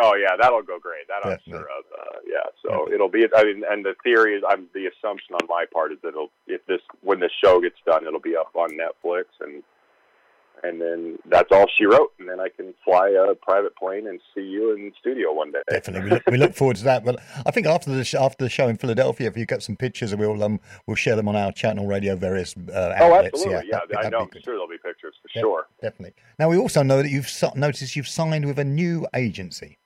oh 0.00 0.14
yeah, 0.14 0.36
that'll 0.40 0.62
go 0.62 0.78
great. 0.78 1.06
That 1.08 1.28
Definitely. 1.28 1.54
I'm 1.54 1.58
sure 1.60 1.68
of. 1.78 1.91
So 2.62 2.88
it'll 2.92 3.08
be. 3.08 3.26
I 3.36 3.44
mean, 3.44 3.62
and 3.68 3.84
the 3.84 3.94
theory 4.02 4.34
is, 4.34 4.42
I'm 4.48 4.66
the 4.72 4.86
assumption 4.86 5.34
on 5.34 5.46
my 5.48 5.64
part 5.72 5.92
is 5.92 5.98
that 6.02 6.08
it'll 6.08 6.30
if 6.46 6.64
this 6.66 6.80
when 7.02 7.20
this 7.20 7.32
show 7.42 7.60
gets 7.60 7.76
done, 7.84 8.06
it'll 8.06 8.20
be 8.20 8.36
up 8.36 8.54
on 8.54 8.70
Netflix 8.70 9.24
and 9.40 9.62
and 10.62 10.80
then 10.80 11.18
that's 11.28 11.48
all 11.50 11.66
she 11.76 11.84
wrote. 11.84 12.12
And 12.18 12.28
then 12.28 12.38
I 12.40 12.48
can 12.48 12.72
fly 12.84 13.08
a 13.08 13.34
private 13.34 13.74
plane 13.76 14.06
and 14.06 14.20
see 14.34 14.42
you 14.42 14.74
in 14.74 14.92
studio 15.00 15.32
one 15.32 15.50
day. 15.50 15.58
Definitely, 15.68 16.04
we 16.04 16.10
look, 16.10 16.22
we 16.30 16.36
look 16.36 16.54
forward 16.54 16.76
to 16.76 16.84
that. 16.84 17.04
But 17.04 17.20
I 17.44 17.50
think 17.50 17.66
after 17.66 17.90
the 17.90 18.04
sh- 18.04 18.14
after 18.14 18.44
the 18.44 18.50
show 18.50 18.68
in 18.68 18.76
Philadelphia, 18.76 19.26
if 19.28 19.36
you 19.36 19.44
get 19.46 19.62
some 19.62 19.76
pictures, 19.76 20.14
we'll 20.14 20.42
um 20.42 20.60
we'll 20.86 20.96
share 20.96 21.16
them 21.16 21.28
on 21.28 21.36
our 21.36 21.52
channel 21.52 21.86
radio 21.86 22.16
various 22.16 22.54
uh, 22.56 22.60
oh, 22.72 22.92
outlets. 22.92 23.02
Oh, 23.02 23.14
absolutely, 23.14 23.68
yeah, 23.70 23.80
yeah 23.90 23.98
I 23.98 24.08
know. 24.08 24.20
I'm 24.20 24.30
sure 24.44 24.54
there'll 24.54 24.68
be 24.68 24.78
pictures 24.78 25.14
for 25.20 25.40
sure. 25.40 25.66
Definitely. 25.80 26.14
Now 26.38 26.48
we 26.48 26.56
also 26.56 26.82
know 26.82 27.02
that 27.02 27.10
you've 27.10 27.30
noticed 27.56 27.96
you've 27.96 28.08
signed 28.08 28.46
with 28.46 28.58
a 28.58 28.64
new 28.64 29.06
agency. 29.14 29.78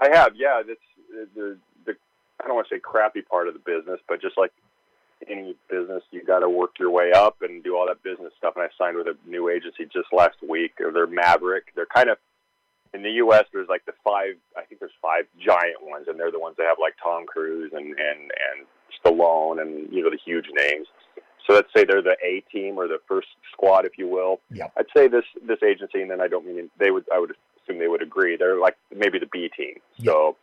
I 0.00 0.08
have, 0.16 0.32
yeah. 0.34 0.62
That's 0.66 0.80
the 1.10 1.28
the 1.34 1.58
I 2.44 2.46
don't 2.46 2.56
want 2.56 2.68
to 2.68 2.74
say 2.74 2.80
crappy 2.80 3.22
part 3.22 3.48
of 3.48 3.54
the 3.54 3.60
business, 3.60 4.00
but 4.06 4.20
just 4.20 4.36
like 4.36 4.52
any 5.28 5.56
business, 5.70 6.02
you 6.10 6.22
got 6.24 6.40
to 6.40 6.48
work 6.48 6.72
your 6.78 6.90
way 6.90 7.12
up 7.12 7.36
and 7.40 7.64
do 7.64 7.76
all 7.76 7.86
that 7.86 8.02
business 8.02 8.32
stuff. 8.36 8.54
And 8.56 8.64
I 8.64 8.68
signed 8.76 8.96
with 8.96 9.06
a 9.06 9.16
new 9.26 9.48
agency 9.48 9.84
just 9.84 10.12
last 10.12 10.36
week. 10.46 10.72
They're 10.78 11.06
Maverick. 11.06 11.72
They're 11.74 11.86
kind 11.86 12.10
of 12.10 12.18
in 12.92 13.02
the 13.02 13.10
U.S. 13.10 13.44
There's 13.52 13.68
like 13.68 13.84
the 13.86 13.94
five. 14.04 14.34
I 14.56 14.62
think 14.62 14.80
there's 14.80 14.92
five 15.00 15.24
giant 15.44 15.82
ones, 15.82 16.06
and 16.08 16.18
they're 16.18 16.30
the 16.30 16.38
ones 16.38 16.56
that 16.58 16.66
have 16.66 16.78
like 16.80 16.94
Tom 17.02 17.26
Cruise 17.26 17.72
and 17.72 17.86
and 17.86 18.30
and 18.30 18.66
Stallone 19.02 19.60
and 19.60 19.92
you 19.92 20.02
know 20.02 20.10
the 20.10 20.18
huge 20.22 20.46
names. 20.56 20.86
So 21.46 21.54
let's 21.54 21.68
say 21.76 21.84
they're 21.84 22.02
the 22.02 22.16
A 22.24 22.42
team 22.52 22.78
or 22.78 22.88
the 22.88 23.00
first 23.06 23.28
squad, 23.52 23.84
if 23.84 23.98
you 23.98 24.08
will. 24.08 24.40
Yeah. 24.50 24.68
I'd 24.78 24.86
say 24.96 25.08
this 25.08 25.24
this 25.46 25.62
agency, 25.62 26.00
and 26.00 26.10
then 26.10 26.20
I 26.20 26.28
don't 26.28 26.46
mean 26.46 26.70
they 26.78 26.90
would. 26.90 27.04
I 27.12 27.18
would 27.18 27.34
assume 27.62 27.78
they 27.78 27.88
would 27.88 28.02
agree. 28.02 28.36
They're 28.36 28.60
like 28.60 28.76
maybe 28.94 29.18
the 29.18 29.28
B 29.32 29.50
team. 29.56 29.76
So 30.04 30.36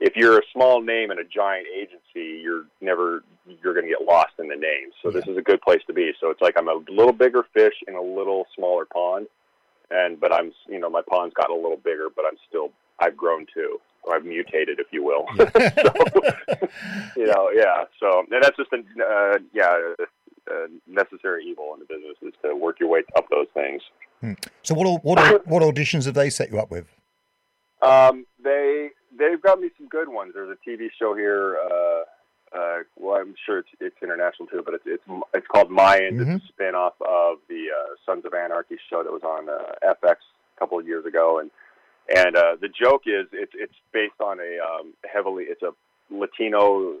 if 0.00 0.16
you're 0.16 0.38
a 0.38 0.42
small 0.52 0.82
name 0.82 1.10
in 1.10 1.18
a 1.18 1.24
giant 1.24 1.66
agency, 1.74 2.40
you're 2.42 2.64
never 2.80 3.22
you're 3.46 3.74
going 3.74 3.86
to 3.86 3.90
get 3.90 4.06
lost 4.06 4.32
in 4.38 4.48
the 4.48 4.56
names. 4.56 4.94
So 5.02 5.10
yeah. 5.10 5.20
this 5.20 5.28
is 5.28 5.36
a 5.36 5.42
good 5.42 5.60
place 5.60 5.80
to 5.86 5.92
be. 5.92 6.12
So 6.20 6.30
it's 6.30 6.40
like 6.40 6.54
I'm 6.58 6.68
a 6.68 6.80
little 6.88 7.12
bigger 7.12 7.44
fish 7.52 7.74
in 7.86 7.94
a 7.94 8.02
little 8.02 8.46
smaller 8.56 8.86
pond, 8.86 9.26
and 9.90 10.20
but 10.20 10.32
I'm 10.32 10.52
you 10.68 10.78
know 10.78 10.90
my 10.90 11.02
pond's 11.08 11.34
gotten 11.34 11.56
a 11.56 11.60
little 11.60 11.80
bigger, 11.82 12.08
but 12.14 12.24
I'm 12.26 12.36
still 12.48 12.70
I've 12.98 13.16
grown 13.16 13.46
too. 13.52 13.80
Or 14.06 14.14
I've 14.14 14.24
mutated, 14.26 14.80
if 14.80 14.88
you 14.90 15.02
will. 15.02 15.24
so, 15.38 16.68
you 17.16 17.26
know, 17.26 17.50
yeah. 17.54 17.84
So 17.98 18.24
and 18.30 18.42
that's 18.42 18.56
just 18.56 18.70
a 18.72 19.02
uh, 19.02 19.38
yeah 19.54 19.74
a 20.46 20.66
necessary 20.86 21.46
evil 21.46 21.72
in 21.74 21.80
the 21.80 21.86
business 21.86 22.16
is 22.22 22.34
to 22.42 22.54
work 22.54 22.80
your 22.80 22.88
way 22.88 23.02
up 23.16 23.26
those 23.30 23.46
things. 23.54 23.82
Hmm. 24.20 24.32
So 24.62 24.74
what 24.74 25.04
what 25.04 25.46
what 25.46 25.62
auditions 25.62 26.04
have 26.04 26.14
they 26.14 26.30
set 26.30 26.50
you 26.50 26.58
up 26.58 26.70
with? 26.70 26.86
Um, 27.82 28.26
they 28.42 28.90
they've 29.18 29.40
got 29.40 29.60
me 29.60 29.70
some 29.78 29.88
good 29.88 30.08
ones. 30.08 30.32
There's 30.34 30.50
a 30.50 30.68
TV 30.68 30.88
show 30.98 31.14
here. 31.14 31.56
Uh, 31.58 32.02
uh, 32.56 32.78
well, 32.96 33.20
I'm 33.20 33.34
sure 33.44 33.58
it's 33.58 33.68
it's 33.80 33.96
international 34.02 34.46
too, 34.48 34.62
but 34.64 34.74
it's 34.74 34.84
it's 34.86 35.04
it's 35.34 35.46
called 35.46 35.70
Mayans. 35.70 36.20
Mm-hmm. 36.20 36.36
It's 36.36 36.44
a 36.44 36.62
spinoff 36.62 36.92
of 37.00 37.38
the 37.48 37.66
uh, 37.74 37.94
Sons 38.06 38.24
of 38.24 38.34
Anarchy 38.34 38.76
show 38.90 39.02
that 39.02 39.12
was 39.12 39.22
on 39.22 39.48
uh, 39.48 39.94
FX 40.02 40.16
a 40.56 40.58
couple 40.58 40.78
of 40.78 40.86
years 40.86 41.04
ago, 41.04 41.40
and 41.40 41.50
and 42.14 42.36
uh, 42.36 42.56
the 42.60 42.68
joke 42.68 43.02
is 43.06 43.26
it's 43.32 43.52
it's 43.54 43.74
based 43.92 44.20
on 44.20 44.38
a 44.38 44.58
um, 44.62 44.94
heavily 45.10 45.44
it's 45.44 45.62
a 45.62 45.72
Latino 46.10 46.96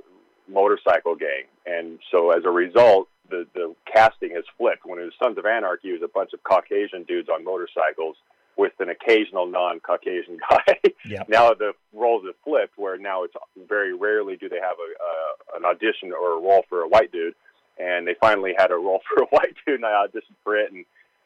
motorcycle 0.48 1.14
gang, 1.14 1.44
and 1.66 1.98
so 2.10 2.30
as 2.30 2.44
a 2.44 2.50
result, 2.50 3.08
the 3.30 3.46
the 3.54 3.74
casting 3.90 4.30
has 4.30 4.44
flipped. 4.58 4.84
When 4.84 4.98
it 4.98 5.04
was 5.04 5.12
Sons 5.22 5.38
of 5.38 5.46
Anarchy, 5.46 5.90
it 5.90 6.00
was 6.00 6.02
a 6.02 6.12
bunch 6.12 6.32
of 6.32 6.42
Caucasian 6.42 7.04
dudes 7.04 7.28
on 7.28 7.44
motorcycles 7.44 8.16
with 8.56 8.72
an 8.78 8.88
occasional 8.88 9.46
non-Caucasian 9.46 10.38
guy. 10.50 10.78
Yep. 11.06 11.28
now 11.28 11.52
the 11.54 11.72
roles 11.92 12.24
have 12.26 12.34
flipped, 12.44 12.78
where 12.78 12.96
now 12.98 13.24
it's 13.24 13.34
very 13.68 13.94
rarely 13.94 14.36
do 14.36 14.48
they 14.48 14.60
have 14.60 14.76
a, 14.78 15.56
an 15.56 15.64
audition 15.64 16.12
or 16.12 16.32
a 16.32 16.40
role 16.40 16.64
for 16.68 16.82
a 16.82 16.88
white 16.88 17.12
dude, 17.12 17.34
and 17.78 18.06
they 18.06 18.14
finally 18.20 18.54
had 18.56 18.70
a 18.70 18.76
role 18.76 19.00
for 19.08 19.22
a 19.22 19.26
white 19.26 19.54
dude, 19.66 19.76
and 19.76 19.86
I 19.86 20.06
auditioned 20.06 20.36
for 20.42 20.56
it, 20.56 20.72
and 20.72 20.84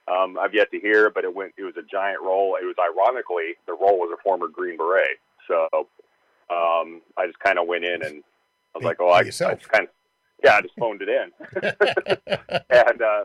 um, 0.08 0.38
I've 0.38 0.54
yet 0.54 0.70
to 0.70 0.80
hear, 0.80 1.10
but 1.10 1.24
it 1.24 1.34
went. 1.34 1.52
It 1.58 1.64
was 1.64 1.76
a 1.76 1.82
giant 1.82 2.22
role. 2.22 2.56
It 2.60 2.64
was 2.64 2.76
ironically 2.80 3.56
the 3.66 3.72
role 3.72 3.98
was 3.98 4.10
a 4.12 4.22
former 4.22 4.48
Green 4.48 4.78
Beret, 4.78 5.18
so 5.46 5.68
um, 6.50 7.02
I 7.16 7.26
just 7.26 7.38
kind 7.40 7.58
of 7.58 7.66
went 7.66 7.84
in 7.84 8.02
and 8.02 8.24
I 8.74 8.78
was 8.78 8.84
like, 8.84 9.00
oh, 9.00 9.08
I, 9.08 9.18
I 9.18 9.22
just 9.24 9.38
kind 9.68 9.84
of 9.84 9.90
yeah, 10.42 10.54
I 10.54 10.60
just 10.62 10.74
phoned 10.78 11.02
it 11.02 11.08
in, 11.08 11.32
and 12.70 13.02
uh, 13.02 13.24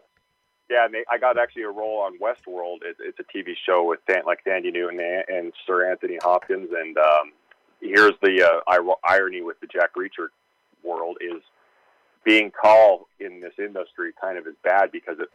yeah, 0.74 0.86
and 0.86 0.94
they, 0.94 1.06
I 1.10 1.20
got 1.20 1.38
actually 1.38 1.64
a 1.64 1.70
role 1.70 2.00
on 2.00 2.18
Westworld. 2.18 2.78
It, 2.82 2.98
it's 3.00 3.20
a 3.20 3.24
TV 3.24 3.54
show 3.64 3.84
with 3.84 4.00
Dan, 4.08 4.24
like 4.26 4.44
Thandie 4.44 4.74
Newton 4.74 5.00
and, 5.00 5.24
and 5.30 5.54
Sir 5.68 5.90
Anthony 5.90 6.18
Hopkins. 6.22 6.70
And 6.76 6.98
um, 6.98 7.32
here's 7.80 8.14
the 8.24 8.42
uh, 8.42 8.94
irony 9.04 9.44
with 9.44 9.60
the 9.60 9.68
Jack 9.68 9.94
Reacher 9.96 10.30
world 10.84 11.18
is 11.22 11.44
being 12.26 12.52
tall 12.60 13.08
in 13.20 13.40
this 13.40 13.54
industry 13.60 14.14
kind 14.20 14.38
of 14.38 14.48
is 14.48 14.56
bad 14.64 14.92
because 14.92 15.18
it, 15.20 15.30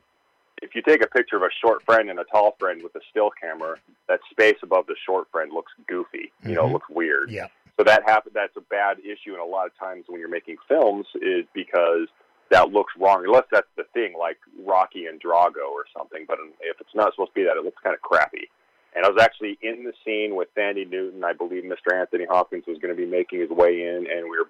if 0.61 0.75
you 0.75 0.83
take 0.83 1.05
a 1.05 1.07
picture 1.07 1.37
of 1.37 1.43
a 1.43 1.51
short 1.63 1.85
friend 1.85 2.11
and 2.11 2.19
a 2.19 2.25
tall 2.25 2.57
friend 2.59 2.83
with 2.83 2.95
a 2.97 3.01
still 3.09 3.31
camera, 3.41 3.77
that 4.09 4.19
space 4.31 4.57
above 4.65 4.87
the 4.87 4.97
short 5.07 5.29
friend 5.31 5.53
looks 5.53 5.71
goofy. 5.87 6.33
You 6.43 6.49
mm-hmm. 6.49 6.55
know, 6.55 6.67
looks 6.67 6.89
weird. 6.91 7.31
Yeah. 7.31 7.47
So 7.79 7.85
that 7.85 8.03
happen. 8.05 8.33
That's 8.35 8.57
a 8.57 8.61
bad 8.61 8.99
issue, 8.99 9.35
and 9.35 9.41
a 9.41 9.45
lot 9.45 9.67
of 9.67 9.79
times 9.79 10.07
when 10.09 10.19
you're 10.19 10.29
making 10.29 10.57
films, 10.67 11.07
is 11.23 11.45
because 11.55 12.09
that 12.51 12.71
looks 12.71 12.93
wrong, 12.99 13.25
unless 13.27 13.45
that's 13.51 13.69
the 13.77 13.85
thing, 13.95 14.15
like 14.19 14.39
Rocky 14.67 15.07
and 15.07 15.21
Drago 15.21 15.69
or 15.71 15.85
something. 15.97 16.25
But 16.27 16.39
if 16.61 16.81
it's 16.81 16.95
not 16.95 17.13
supposed 17.13 17.31
to 17.31 17.35
be 17.35 17.45
that, 17.45 17.57
it 17.57 17.65
looks 17.65 17.83
kind 17.83 17.95
of 17.95 18.03
crappy. 18.03 18.49
And 18.97 19.05
I 19.05 19.09
was 19.11 19.21
actually 19.21 19.59
in 19.63 19.85
the 19.85 19.93
scene 20.05 20.35
with 20.35 20.49
Thandie 20.57 20.89
Newton. 20.89 21.23
I 21.23 21.33
believe 21.33 21.65
Mr. 21.65 21.95
Anthony 21.95 22.25
Hopkins 22.29 22.65
was 22.67 22.79
going 22.79 22.95
to 22.95 23.01
be 23.01 23.07
making 23.07 23.41
his 23.41 23.51
way 23.51 23.83
in, 23.83 24.07
and 24.11 24.25
we 24.31 24.39
were 24.39 24.49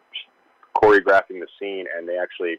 choreographing 0.77 1.41
the 1.41 1.49
scene, 1.59 1.87
and 1.97 2.09
they 2.09 2.19
actually 2.19 2.59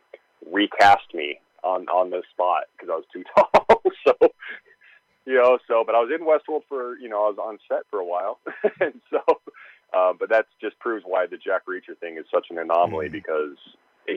recast 0.52 1.14
me 1.14 1.40
on 1.64 1.88
on 1.90 2.10
the 2.10 2.22
spot 2.32 2.64
because 2.76 2.90
I 2.92 2.96
was 2.96 3.06
too 3.12 3.24
tall. 3.36 3.82
so, 4.06 4.14
you 5.26 5.36
know, 5.36 5.58
so 5.68 5.84
but 5.86 5.96
I 5.96 6.00
was 6.00 6.12
in 6.14 6.26
Westworld 6.26 6.64
for 6.68 6.98
you 7.00 7.08
know 7.08 7.26
I 7.26 7.30
was 7.30 7.38
on 7.42 7.60
set 7.70 7.84
for 7.90 8.00
a 8.00 8.06
while, 8.06 8.40
and 8.80 9.00
so. 9.10 9.22
Uh, 9.92 10.14
but 10.14 10.30
that 10.30 10.46
just 10.62 10.78
proves 10.78 11.04
why 11.04 11.26
the 11.26 11.36
Jack 11.36 11.64
Reacher 11.66 11.98
thing 12.00 12.18
is 12.18 12.26
such 12.32 12.46
an 12.52 12.60
anomaly 12.60 13.10
mm. 13.10 13.12
because 13.12 13.58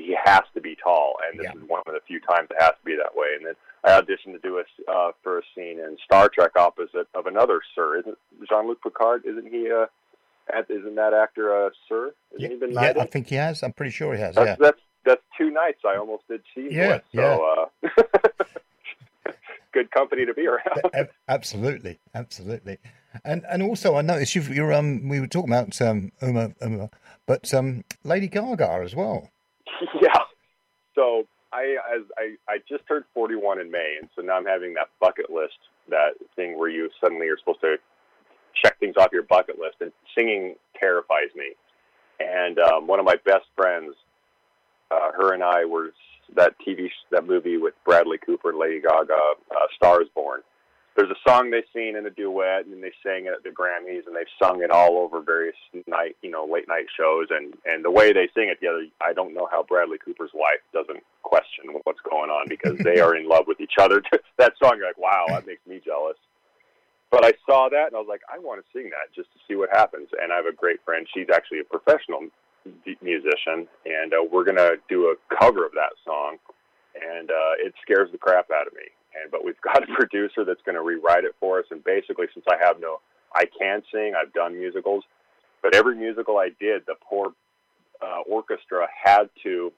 he 0.01 0.17
has 0.25 0.43
to 0.55 0.61
be 0.61 0.77
tall, 0.83 1.17
and 1.27 1.39
this 1.39 1.45
yeah. 1.45 1.61
is 1.61 1.69
one 1.69 1.83
of 1.87 1.95
the 1.95 2.01
few 2.07 2.21
times 2.21 2.49
it 2.51 2.57
has 2.61 2.73
to 2.73 2.85
be 2.85 2.97
that 2.97 3.15
way. 3.15 3.29
And 3.37 3.47
then 3.47 3.55
I 3.85 4.01
auditioned 4.01 4.33
to 4.33 4.39
do 4.39 4.59
a 4.59 4.91
uh, 4.91 5.13
for 5.23 5.39
a 5.39 5.43
scene 5.55 5.79
in 5.79 5.97
Star 6.05 6.29
Trek 6.29 6.53
opposite 6.57 7.09
of 7.15 7.27
another 7.27 7.61
Sir. 7.75 7.99
Isn't 7.99 8.19
Jean 8.49 8.69
Luc 8.69 8.83
Picard? 8.83 9.25
Isn't 9.27 9.49
he? 9.49 9.71
Uh, 9.71 9.87
isn't 10.69 10.95
that 10.97 11.15
actor 11.15 11.67
uh, 11.67 11.71
Sir? 11.89 12.13
Isn't 12.33 12.41
yeah, 12.41 12.49
he 12.49 12.57
been 12.57 12.73
knighted? 12.75 12.97
Yeah, 12.97 13.03
I 13.03 13.07
think 13.07 13.29
he 13.29 13.37
has. 13.37 13.63
I'm 13.63 13.73
pretty 13.73 13.93
sure 13.93 14.15
he 14.15 14.21
has. 14.21 14.35
That's, 14.35 14.47
yeah, 14.49 14.57
that's 14.59 14.81
that's 15.05 15.23
two 15.37 15.51
knights 15.51 15.81
I 15.87 15.97
almost 15.97 16.27
did 16.29 16.43
see 16.55 16.69
yeah, 16.71 16.89
with. 16.95 17.03
So, 17.15 17.69
yeah. 17.83 17.91
Uh, 17.91 18.43
good 19.73 19.91
company 19.91 20.27
to 20.27 20.35
be 20.35 20.47
around. 20.47 21.09
absolutely, 21.29 21.99
absolutely. 22.15 22.79
And 23.25 23.45
and 23.49 23.63
also 23.63 23.97
I 23.97 24.03
noticed 24.03 24.35
you've, 24.35 24.49
you're 24.49 24.73
um 24.73 25.09
we 25.09 25.21
were 25.21 25.27
talking 25.27 25.53
about 25.53 25.81
um 25.81 26.13
Uma, 26.21 26.53
Uma 26.63 26.91
but 27.27 27.53
um 27.53 27.85
Lady 28.05 28.29
Gaga 28.29 28.81
as 28.85 28.95
well. 28.95 29.31
yeah. 30.01 30.19
So 30.95 31.27
I 31.53 31.77
as 31.95 32.03
I 32.17 32.37
I 32.49 32.59
just 32.69 32.87
turned 32.87 33.05
41 33.15 33.61
in 33.61 33.71
May, 33.71 33.97
and 34.01 34.09
so 34.15 34.23
now 34.23 34.35
I'm 34.35 34.47
having 34.47 34.75
that 34.75 34.89
bucket 35.01 35.31
list, 35.31 35.59
that 35.89 36.13
thing 36.37 36.59
where 36.59 36.69
you 36.69 36.91
suddenly 37.01 37.29
are 37.29 37.39
supposed 37.39 37.61
to 37.61 37.77
check 38.63 38.79
things 38.79 38.95
off 38.99 39.09
your 39.13 39.23
bucket 39.25 39.59
list, 39.59 39.77
and 39.81 39.93
singing 40.17 40.57
terrifies 40.79 41.35
me. 41.35 41.53
And 42.21 42.59
um, 42.59 42.87
one 42.87 42.99
of 42.99 43.05
my 43.05 43.17
best 43.25 43.47
friends, 43.57 43.95
uh, 44.91 45.11
her 45.13 45.35
and 45.35 45.43
I 45.43 45.65
were 45.65 45.93
that 46.37 46.55
TV 46.67 46.89
that 47.11 47.27
movie 47.27 47.57
with 47.57 47.75
Bradley 47.85 48.19
Cooper 48.19 48.51
and 48.51 48.59
Lady 48.59 48.81
Gaga, 48.81 49.15
uh, 49.51 49.67
Stars 49.77 50.07
Born 50.15 50.41
there's 50.97 51.11
a 51.11 51.29
song 51.29 51.51
they 51.51 51.65
sing 51.73 51.97
in 51.97 52.07
a 52.07 52.11
duet 52.11 52.67
and 52.67 52.83
they 52.83 52.93
sang 53.03 53.27
it 53.27 53.33
at 53.33 53.43
the 53.43 53.51
Grammys 53.51 54.07
and 54.07 54.15
they've 54.15 54.27
sung 54.41 54.63
it 54.63 54.71
all 54.71 54.99
over 54.99 55.23
various 55.23 55.57
night, 55.87 56.17
you 56.23 56.31
know, 56.31 56.45
late 56.45 56.69
night 56.69 56.87
shows 56.97 57.29
and 57.31 57.55
and 57.65 57.85
the 57.85 57.91
way 57.91 58.13
they 58.13 58.29
sing 58.35 58.49
it 58.49 58.57
together, 58.57 58.85
I 59.01 59.13
don't 59.13 59.35
know 59.35 59.49
how 59.51 59.63
Bradley 59.63 59.99
Cooper's 59.99 60.33
wife 60.35 60.61
doesn't 60.73 61.03
question 61.23 61.73
what's 61.85 62.01
going 62.01 62.31
on 62.31 62.49
because 62.49 62.77
they 62.79 63.01
are 63.01 63.17
in 63.17 63.29
love 63.29 63.47
with 63.47 63.61
each 63.61 63.79
other. 63.81 64.03
that 64.39 64.53
song, 64.63 64.75
you're 64.77 64.87
like, 64.87 64.99
wow, 64.99 65.25
that 65.29 65.47
makes 65.47 65.67
me 65.67 65.81
jealous. 65.85 66.17
But 67.11 67.25
I 67.25 67.33
saw 67.47 67.69
that 67.71 67.89
and 67.89 67.97
I 67.97 67.99
was 67.99 68.09
like, 68.09 68.23
I 68.33 68.39
want 68.39 68.63
to 68.63 68.67
sing 68.73 68.91
that 68.91 69.15
just 69.15 69.33
to 69.33 69.39
see 69.49 69.57
what 69.57 69.71
happens. 69.71 70.09
And 70.21 70.33
I 70.33 70.37
have 70.37 70.47
a 70.47 70.53
great 70.53 70.85
friend. 70.85 71.07
She's 71.15 71.29
actually 71.33 71.61
a 71.61 71.65
professional 71.65 72.29
musician, 73.01 73.67
and 73.87 74.13
uh, 74.13 74.23
we're 74.31 74.45
gonna 74.45 74.77
do 74.89 75.07
a 75.07 75.17
cover 75.35 75.65
of 75.65 75.73
that 75.73 75.93
song, 76.05 76.37
and 76.95 77.31
uh, 77.31 77.55
it 77.59 77.75
scares 77.83 78.13
the 78.13 78.19
crap 78.19 78.51
out 78.51 78.67
of 78.67 78.75
me 78.75 78.93
and 79.21 79.31
but 79.31 79.45
we've 79.45 79.61
got 79.63 79.83
a 79.83 79.93
producer 79.95 80.45
that's 80.45 80.63
going 80.63 80.77
to 80.77 80.83
rewrite 80.83 81.25
it 81.25 81.35
for 81.41 81.59
us. 81.59 81.67
And 81.71 81.83
basically, 81.85 82.27
since 82.35 82.47
I 82.49 82.57
have 82.65 82.81
no 82.81 83.01
I 83.35 83.45
can 83.47 83.83
sing. 83.93 84.15
I've 84.21 84.33
done 84.33 84.59
musicals, 84.59 85.05
but 85.63 85.75
every 85.75 85.97
musical 85.97 86.39
I 86.39 86.51
did, 86.61 86.83
the 86.87 86.95
poor 87.09 87.33
uh, 88.01 88.21
orchestra 88.29 88.87
had 89.05 89.31
to. 89.45 89.73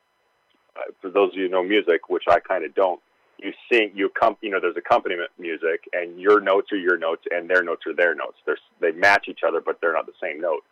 Uh, 0.76 0.80
for 1.00 1.08
those 1.08 1.30
of 1.30 1.36
you 1.36 1.44
who 1.44 1.50
know 1.50 1.62
music, 1.62 2.08
which 2.08 2.24
I 2.28 2.40
kind 2.40 2.64
of 2.64 2.74
don't, 2.74 3.00
you 3.38 3.52
sing, 3.70 3.92
you 3.94 4.08
come, 4.08 4.36
you 4.40 4.50
know, 4.50 4.58
there's 4.60 4.76
accompaniment 4.76 5.30
music, 5.38 5.88
and 5.92 6.20
your 6.20 6.40
notes 6.40 6.72
are 6.72 6.76
your 6.76 6.96
notes, 6.96 7.22
and 7.30 7.48
their 7.48 7.62
notes 7.62 7.82
are 7.86 7.94
their 7.94 8.14
notes. 8.14 8.38
They're, 8.44 8.58
they 8.80 8.90
match 8.90 9.26
each 9.28 9.40
other, 9.46 9.60
but 9.60 9.80
they're 9.80 9.92
not 9.92 10.06
the 10.06 10.12
same 10.20 10.40
note. 10.40 10.62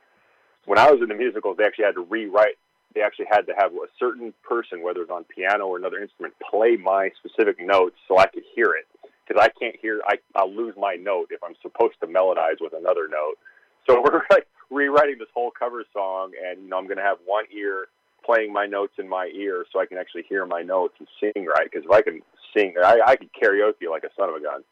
When 0.65 0.79
I 0.79 0.91
was 0.91 1.01
in 1.03 1.09
the 1.09 1.15
musicals, 1.15 1.57
they 1.57 1.65
actually 1.65 1.85
had 1.85 1.95
to 1.95 2.07
rewrite. 2.09 2.57
They 2.95 3.03
actually 3.03 3.27
had 3.31 3.43
to 3.47 3.55
have 3.59 3.73
a 3.73 3.89
certain 3.99 4.33
person, 4.43 4.83
whether 4.83 5.03
it's 5.03 5.11
on 5.11 5.25
piano 5.25 5.67
or 5.67 5.77
another 5.77 5.99
instrument, 5.99 6.35
play 6.51 6.77
my 6.77 7.11
specific 7.19 7.57
notes 7.61 7.97
so 8.09 8.19
I 8.19 8.27
could 8.27 8.45
hear 8.55 8.73
it. 8.75 8.87
Because 9.27 9.41
I 9.41 9.49
can't 9.59 9.77
hear, 9.81 10.01
I, 10.07 10.17
I'll 10.35 10.53
lose 10.53 10.75
my 10.77 10.97
note 10.97 11.29
if 11.31 11.43
I'm 11.43 11.55
supposed 11.63 11.95
to 12.01 12.07
melodize 12.07 12.61
with 12.61 12.73
another 12.73 13.09
note. 13.09 13.39
So 13.89 14.03
we're 14.05 14.23
like 14.31 14.47
rewriting 14.71 15.19
this 15.19 15.29
whole 15.35 15.51
cover 15.51 15.85
song, 15.93 16.33
and 16.45 16.63
you 16.63 16.69
know, 16.69 16.79
I'm 16.79 16.87
going 16.87 16.99
to 16.99 17.05
have 17.05 17.19
one 17.25 17.45
ear 17.55 17.87
playing 18.25 18.53
my 18.53 18.67
notes 18.67 18.95
in 18.99 19.09
my 19.09 19.31
ear 19.35 19.65
so 19.73 19.81
I 19.81 19.87
can 19.87 19.99
actually 19.99 20.25
hear 20.29 20.47
my 20.47 20.63
notes 20.63 20.95
and 20.99 21.09
sing 21.21 21.47
right. 21.47 21.69
Because 21.71 21.85
if 21.85 21.91
I 21.91 22.03
can 22.03 22.21
sing, 22.57 22.75
I, 22.83 22.99
I 23.07 23.17
can 23.17 23.31
karaoke 23.31 23.91
like 23.91 24.05
a 24.05 24.11
son 24.19 24.29
of 24.29 24.37
a 24.37 24.41
gun. 24.41 24.63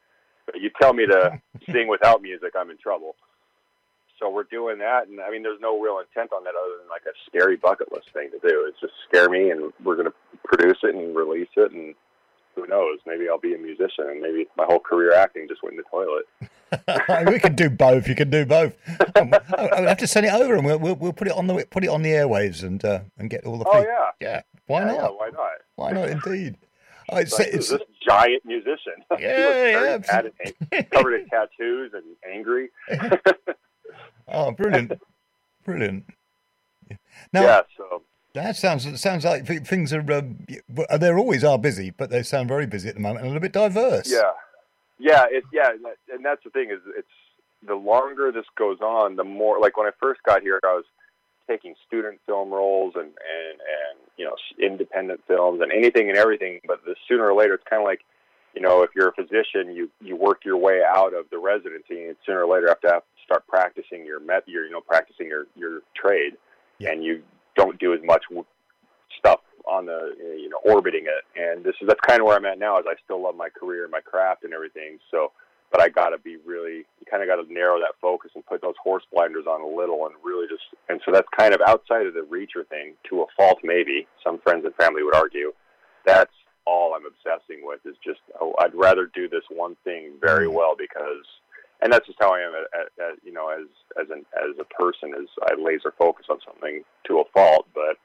But 0.47 0.61
you 0.61 0.71
tell 0.81 0.93
me 0.93 1.07
to 1.07 1.41
sing 1.71 1.89
without 1.89 2.23
music, 2.23 2.53
I'm 2.59 2.71
in 2.71 2.79
trouble. 2.79 3.17
So 4.21 4.29
we're 4.29 4.45
doing 4.45 4.79
that, 4.79 5.09
and 5.09 5.19
I 5.19 5.31
mean, 5.31 5.43
there's 5.43 5.61
no 5.61 5.81
real 5.81 5.99
intent 5.99 6.31
on 6.33 6.45
that 6.45 6.53
other 6.55 6.77
than 6.79 6.89
like 6.89 7.03
a 7.07 7.17
scary 7.27 7.57
bucket 7.57 7.91
list 7.91 8.09
thing 8.13 8.31
to 8.31 8.39
do. 8.47 8.67
It's 8.69 8.79
just 8.79 8.93
scare 9.09 9.31
me, 9.31 9.51
and 9.51 9.73
we're 9.83 9.97
going 9.97 10.09
to 10.09 10.15
produce 10.45 10.77
it 10.83 10.95
and 10.95 11.17
release 11.17 11.49
it, 11.57 11.73
and 11.73 11.95
who 12.55 12.67
knows? 12.67 12.99
Maybe 13.07 13.29
I'll 13.31 13.39
be 13.39 13.55
a 13.55 13.59
musician, 13.59 14.09
and 14.09 14.21
maybe 14.21 14.47
my 14.59 14.67
whole 14.67 14.79
career 14.79 15.15
acting 15.15 15.49
just 15.49 15.63
went 15.63 15.77
in 15.77 15.83
the 15.83 15.89
toilet. 15.91 17.29
we 17.33 17.39
can 17.39 17.55
do 17.55 17.71
both. 17.71 18.09
You 18.09 18.15
can 18.15 18.29
do 18.29 18.45
both. 18.45 18.77
I'll 19.17 19.89
have 19.89 19.99
to 19.99 20.07
send 20.07 20.27
it 20.27 20.33
over, 20.35 20.55
and 20.55 20.67
we'll, 20.67 20.79
we'll, 20.79 20.97
we'll 20.97 21.13
put 21.15 21.27
it 21.27 21.33
on 21.33 21.47
the 21.47 21.67
put 21.71 21.83
it 21.85 21.89
on 21.89 22.03
the 22.03 22.11
airwaves 22.11 22.63
and 22.63 22.85
uh, 22.85 23.01
and 23.19 23.31
get 23.31 23.45
all 23.45 23.59
the. 23.59 23.65
Oh 23.67 23.81
yeah, 23.81 24.11
yeah. 24.21 24.43
Why 24.67 24.81
yeah, 24.81 24.87
not? 24.87 24.95
yeah, 24.97 25.09
why 25.09 25.31
not? 25.31 25.51
Why 25.77 25.93
not? 25.93 26.09
Indeed. 26.11 26.57
Oh, 27.13 27.17
it's, 27.17 27.37
Like, 27.37 27.49
it's, 27.49 27.71
this 27.71 27.81
giant 28.07 28.45
musician. 28.45 28.93
Yeah, 29.19 29.99
yeah, 30.71 30.83
covered 30.93 31.15
in 31.15 31.29
tattoos 31.29 31.91
and 31.93 32.05
angry. 32.33 32.69
Oh, 34.33 34.53
brilliant, 34.53 34.93
brilliant. 35.65 36.05
Now 37.33 37.43
yeah, 37.43 37.61
so 37.77 38.03
that 38.35 38.57
sounds 38.57 39.01
sounds 39.01 39.25
like 39.25 39.47
things 39.47 39.93
are. 39.93 40.01
Um, 40.13 40.39
y- 40.49 40.99
they 40.99 41.13
always 41.13 41.45
are 41.45 41.59
busy, 41.59 41.91
but 41.91 42.11
they 42.11 42.23
sound 42.23 42.49
very 42.49 42.67
busy 42.67 42.89
at 42.89 42.95
the 42.95 43.01
moment 43.01 43.25
and 43.25 43.27
a 43.27 43.29
little 43.31 43.41
bit 43.41 43.53
diverse. 43.53 44.11
yeah, 44.11 44.33
yeah, 44.99 45.25
it, 45.31 45.45
yeah, 45.53 45.71
and, 45.71 45.85
that, 45.85 45.97
and 46.13 46.25
that's 46.25 46.43
the 46.45 46.51
thing 46.51 46.71
is 46.71 46.79
it's 46.97 47.09
the 47.67 47.75
longer 47.75 48.33
this 48.33 48.45
goes 48.57 48.81
on, 48.81 49.17
the 49.17 49.25
more 49.25 49.59
like 49.61 49.77
when 49.77 49.87
I 49.87 49.91
first 50.01 50.23
got 50.23 50.43
here, 50.43 50.61
I 50.63 50.75
was 50.75 50.85
taking 51.49 51.75
student 51.87 52.21
film 52.27 52.51
roles 52.51 52.95
and 52.95 53.07
and 53.07 53.61
and 53.61 53.99
you 54.17 54.25
know 54.25 54.37
independent 54.65 55.21
films 55.27 55.61
and 55.63 55.73
anything 55.73 56.09
and 56.09 56.17
everything. 56.17 56.61
But 56.67 56.85
the 56.85 56.95
sooner 57.09 57.31
or 57.31 57.35
later, 57.35 57.55
it's 57.55 57.65
kind 57.69 57.83
of 57.83 57.87
like 57.87 58.01
you 58.55 58.63
know 58.63 58.83
if 58.83 58.91
you're 58.95 59.09
a 59.09 59.13
physician, 59.13 59.75
you 59.75 59.91
you 60.01 60.17
work 60.17 60.45
your 60.45 60.57
way 60.57 60.81
out 60.87 61.15
of 61.15 61.27
the 61.31 61.39
residency, 61.39 62.05
and 62.05 62.17
sooner 62.25 62.45
or 62.45 62.55
later 62.55 62.69
have 62.69 62.81
to 62.83 62.89
have 62.89 63.03
start 63.31 63.47
practicing 63.47 64.05
your 64.05 64.19
met 64.21 64.43
your 64.49 64.65
you 64.67 64.73
know 64.73 64.81
practicing 64.81 65.27
your 65.29 65.47
your 65.55 65.81
trade, 65.95 66.35
Yeah. 66.79 66.91
and 66.93 67.05
you 67.05 67.23
don't 67.57 67.79
do 67.79 67.93
as 67.95 68.01
much 68.03 68.25
stuff 69.19 69.41
on 69.71 69.87
the 69.87 70.15
you 70.19 70.49
know 70.49 70.59
orbiting 70.65 71.07
it. 71.07 71.25
And 71.41 71.65
this 71.65 71.75
is 71.81 71.87
that's 71.89 72.01
kind 72.07 72.21
of 72.21 72.27
where 72.27 72.37
I'm 72.37 72.45
at 72.47 72.59
now. 72.59 72.79
Is 72.79 72.87
I 72.89 72.95
still 73.05 73.23
love 73.23 73.37
my 73.37 73.49
career 73.49 73.85
and 73.85 73.93
my 73.93 74.01
craft 74.01 74.45
and 74.45 74.53
everything. 74.53 74.99
So. 75.11 75.33
But 75.73 75.81
I 75.81 75.89
got 75.89 76.09
to 76.09 76.19
be 76.19 76.37
really, 76.45 76.79
you 76.99 77.07
kind 77.09 77.23
of 77.23 77.29
got 77.29 77.37
to 77.37 77.47
narrow 77.47 77.79
that 77.79 77.95
focus 78.03 78.33
and 78.35 78.45
put 78.45 78.61
those 78.61 78.75
horse 78.83 79.05
blinders 79.15 79.45
on 79.47 79.61
a 79.61 79.67
little 79.69 80.05
and 80.07 80.17
really 80.21 80.49
just, 80.49 80.65
and 80.89 81.01
so 81.07 81.13
that's 81.13 81.29
kind 81.39 81.55
of 81.55 81.61
outside 81.65 82.09
of 82.09 82.15
the 82.15 82.23
reacher 82.27 82.67
thing 82.67 82.95
to 83.09 83.23
a 83.23 83.27
fault, 83.37 83.59
maybe. 83.63 84.05
Some 84.27 84.41
friends 84.41 84.65
and 84.65 84.75
family 84.75 85.05
would 85.05 85.15
argue. 85.15 85.53
That's 86.05 86.33
all 86.67 86.95
I'm 86.95 87.07
obsessing 87.07 87.61
with 87.63 87.79
is 87.87 87.95
just, 88.05 88.19
oh, 88.41 88.53
I'd 88.59 88.75
rather 88.75 89.07
do 89.15 89.29
this 89.29 89.45
one 89.49 89.77
thing 89.85 90.15
very 90.21 90.49
Mm. 90.49 90.55
well 90.55 90.75
because, 90.77 91.23
and 91.83 91.93
that's 91.93 92.07
just 92.07 92.19
how 92.21 92.35
I 92.35 92.41
am, 92.41 92.53
at, 92.55 92.81
at, 92.81 93.13
at, 93.13 93.19
you 93.25 93.33
know, 93.33 93.49
as 93.49 93.67
as 94.01 94.11
an 94.11 94.25
as 94.37 94.57
a 94.61 94.65
person, 94.65 95.15
is 95.17 95.29
I 95.43 95.55
laser 95.61 95.93
focus 95.99 96.27
on 96.31 96.39
something 96.45 96.83
to 97.07 97.21
a 97.21 97.25
fault. 97.33 97.67
But 97.75 97.97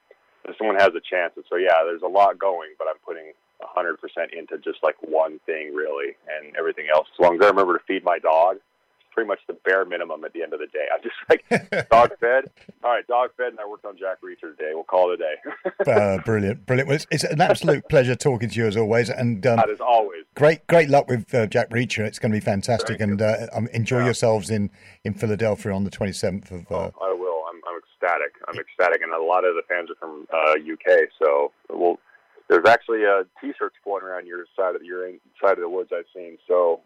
if 0.48 0.58
someone 0.58 0.78
has 0.78 0.96
a 0.96 1.02
chance, 1.02 1.34
and 1.36 1.46
so 1.50 1.58
yeah, 1.58 1.84
there's 1.84 2.02
a 2.02 2.08
lot 2.08 2.40
going, 2.40 2.72
but 2.78 2.88
I'm 2.88 3.00
putting 3.06 3.34
100% 3.62 3.98
into 4.38 4.58
just 4.58 4.80
like 4.84 4.96
one 5.02 5.40
thing 5.46 5.74
really, 5.74 6.16
and 6.30 6.56
everything 6.56 6.88
else. 6.94 7.08
As 7.14 7.24
long 7.24 7.36
as 7.36 7.42
I 7.44 7.50
remember 7.50 7.78
to 7.78 7.84
feed 7.86 8.04
my 8.04 8.20
dog, 8.20 8.58
it's 8.58 9.14
pretty 9.14 9.28
much 9.28 9.40
the 9.48 9.54
bare 9.66 9.86
minimum 9.86 10.24
at 10.24 10.34
the 10.34 10.44
end 10.44 10.54
of 10.54 10.60
the 10.60 10.68
day. 10.68 10.86
I'm 10.94 11.02
just 11.04 11.16
like 11.30 11.90
dog 11.90 12.12
fed. 12.20 12.52
All 12.84 12.92
right, 12.92 13.08
dog 13.08 13.32
fed, 13.38 13.48
and 13.48 13.60
I 13.60 13.68
worked 13.68 13.86
on 13.86 13.98
Jack 13.98 14.20
Reacher 14.22 14.56
today. 14.56 14.72
We'll 14.74 14.84
call 14.84 15.12
it 15.12 15.20
a 15.20 15.24
day. 15.24 15.92
uh, 15.92 16.18
brilliant, 16.24 16.66
brilliant. 16.66 16.88
Well, 16.88 16.96
it's, 16.96 17.08
it's 17.12 17.24
an 17.24 17.42
absolute 17.42 17.90
pleasure 17.90 18.16
talking 18.16 18.50
to 18.50 18.56
you 18.56 18.68
as 18.68 18.78
always, 18.78 19.10
and 19.10 19.46
um, 19.48 19.58
that 19.58 19.70
is 19.70 19.82
always. 19.82 20.25
Great, 20.36 20.66
great 20.68 20.90
luck 20.90 21.08
with 21.10 21.34
uh, 21.34 21.48
Jack 21.48 21.70
Reacher. 21.70 22.06
It's 22.06 22.20
going 22.20 22.32
to 22.32 22.36
be 22.36 22.44
fantastic, 22.44 23.00
Thank 23.00 23.12
and 23.12 23.22
uh, 23.22 23.48
um, 23.54 23.68
enjoy 23.74 24.00
Yeah. 24.00 24.06
yourselves 24.06 24.50
in 24.50 24.70
in 25.04 25.14
Philadelphia 25.14 25.72
on 25.74 25.84
the 25.84 25.90
twenty 25.92 26.14
seventh 26.14 26.52
of. 26.52 26.72
Uh, 26.72 26.92
I 27.02 27.14
will. 27.14 27.44
I'm, 27.50 27.62
I'm 27.68 27.80
ecstatic. 27.80 28.34
I'm 28.48 28.60
ecstatic, 28.60 29.02
and 29.02 29.12
a 29.14 29.22
lot 29.24 29.46
of 29.46 29.56
the 29.56 29.64
fans 29.68 29.90
are 29.90 29.96
from 29.96 30.28
uh, 30.34 30.54
UK. 30.74 31.08
So 31.24 31.52
we'll. 31.70 32.00
There's 32.48 32.68
actually 32.68 33.04
uh, 33.06 33.24
T-shirts 33.42 33.76
floating 33.84 34.08
around 34.08 34.28
your 34.28 34.46
side 34.56 34.76
of 34.76 34.84
your 34.84 35.10
side 35.44 35.54
of 35.54 35.60
the 35.62 35.70
woods. 35.70 35.90
I've 35.92 36.06
seen. 36.16 36.38
So 36.48 36.82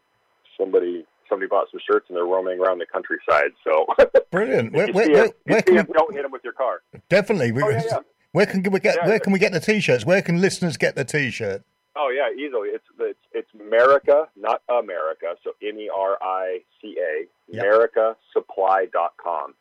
somebody 0.57 1.05
somebody 1.27 1.47
bought 1.49 1.67
some 1.69 1.79
shirts 1.89 2.05
and 2.09 2.15
they're 2.15 2.25
roaming 2.25 2.59
around 2.59 2.79
the 2.79 2.85
countryside. 2.85 3.51
So 3.63 3.85
brilliant. 4.31 4.71
Where, 4.73 4.87
where, 4.93 5.07
where, 5.09 5.25
him, 5.25 5.31
where 5.45 5.61
can 5.61 5.75
him, 5.77 5.87
don't 5.93 6.13
hit 6.15 6.25
him 6.25 6.31
with 6.31 6.43
your 6.43 6.53
car. 6.53 6.81
definitely. 7.09 7.51
We, 7.51 7.61
Oh, 7.63 7.69
yeah, 7.69 7.81
yeah. 7.91 7.97
Where 8.31 8.45
can 8.45 8.63
we 8.63 8.79
get? 8.79 9.05
Where 9.05 9.19
can 9.19 9.33
we 9.33 9.39
get 9.39 9.51
the 9.51 9.59
t-shirts? 9.59 10.05
Where 10.05 10.21
can 10.21 10.39
listeners 10.39 10.77
get 10.77 10.95
the 10.95 11.03
t-shirt? 11.03 11.63
Oh 12.01 12.09
yeah, 12.15 12.31
easily. 12.31 12.69
It's 12.69 12.85
it's 12.99 13.19
it's 13.33 13.49
America, 13.59 14.27
not 14.37 14.61
America. 14.69 15.35
So 15.43 15.51
M 15.61 15.77
E 15.77 15.89
R 15.93 16.17
I 16.21 16.59
C 16.81 16.95
A, 16.97 17.25
Yep. 17.53 17.65
MericaSupply.com. 17.65 19.53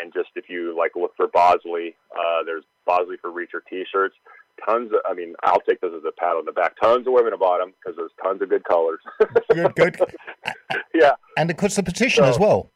And 0.00 0.12
just 0.12 0.30
if 0.36 0.48
you 0.48 0.74
like 0.76 0.92
look 0.96 1.14
for 1.16 1.28
Bosley, 1.28 1.94
uh, 2.12 2.42
there's 2.44 2.64
Bosley 2.86 3.16
for 3.20 3.30
Reacher 3.30 3.60
T-shirts. 3.68 4.14
Tons. 4.64 4.90
Of, 4.92 5.00
I 5.08 5.12
mean, 5.12 5.34
I'll 5.44 5.60
take 5.60 5.80
this 5.82 5.92
as 5.94 6.02
a 6.08 6.12
pat 6.12 6.30
on 6.36 6.46
the 6.46 6.52
back. 6.52 6.80
Tons 6.80 7.06
of 7.06 7.12
women 7.12 7.32
have 7.32 7.40
bought 7.40 7.58
them 7.58 7.74
because 7.78 7.96
there's 7.96 8.10
tons 8.22 8.40
of 8.40 8.48
good 8.48 8.64
colors. 8.64 9.00
Good, 9.52 9.74
good. 9.76 10.00
yeah, 10.94 11.12
And 11.36 11.50
of 11.50 11.56
course, 11.58 11.76
the 11.76 11.82
petition 11.82 12.24
as 12.24 12.38
well. 12.38 12.70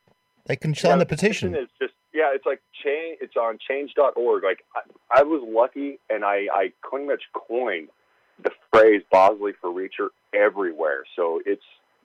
They 0.46 0.56
can 0.56 0.74
sign 0.74 0.92
yeah, 0.92 0.96
the 0.98 1.06
petition. 1.06 1.54
is 1.54 1.68
just 1.80 1.94
yeah, 2.12 2.32
it's 2.34 2.44
like 2.44 2.60
change. 2.84 3.18
It's 3.22 3.36
on 3.36 3.58
change.org. 3.66 4.44
Like 4.44 4.64
I, 4.76 5.20
I 5.20 5.22
was 5.22 5.42
lucky, 5.46 5.98
and 6.10 6.24
I 6.24 6.46
I 6.52 6.72
pretty 6.82 7.06
much 7.06 7.22
coined 7.34 7.88
the 8.42 8.50
phrase 8.72 9.02
Bosley 9.10 9.52
for 9.60 9.70
Reacher 9.70 10.08
everywhere. 10.34 11.04
So 11.16 11.40
it's 11.44 11.62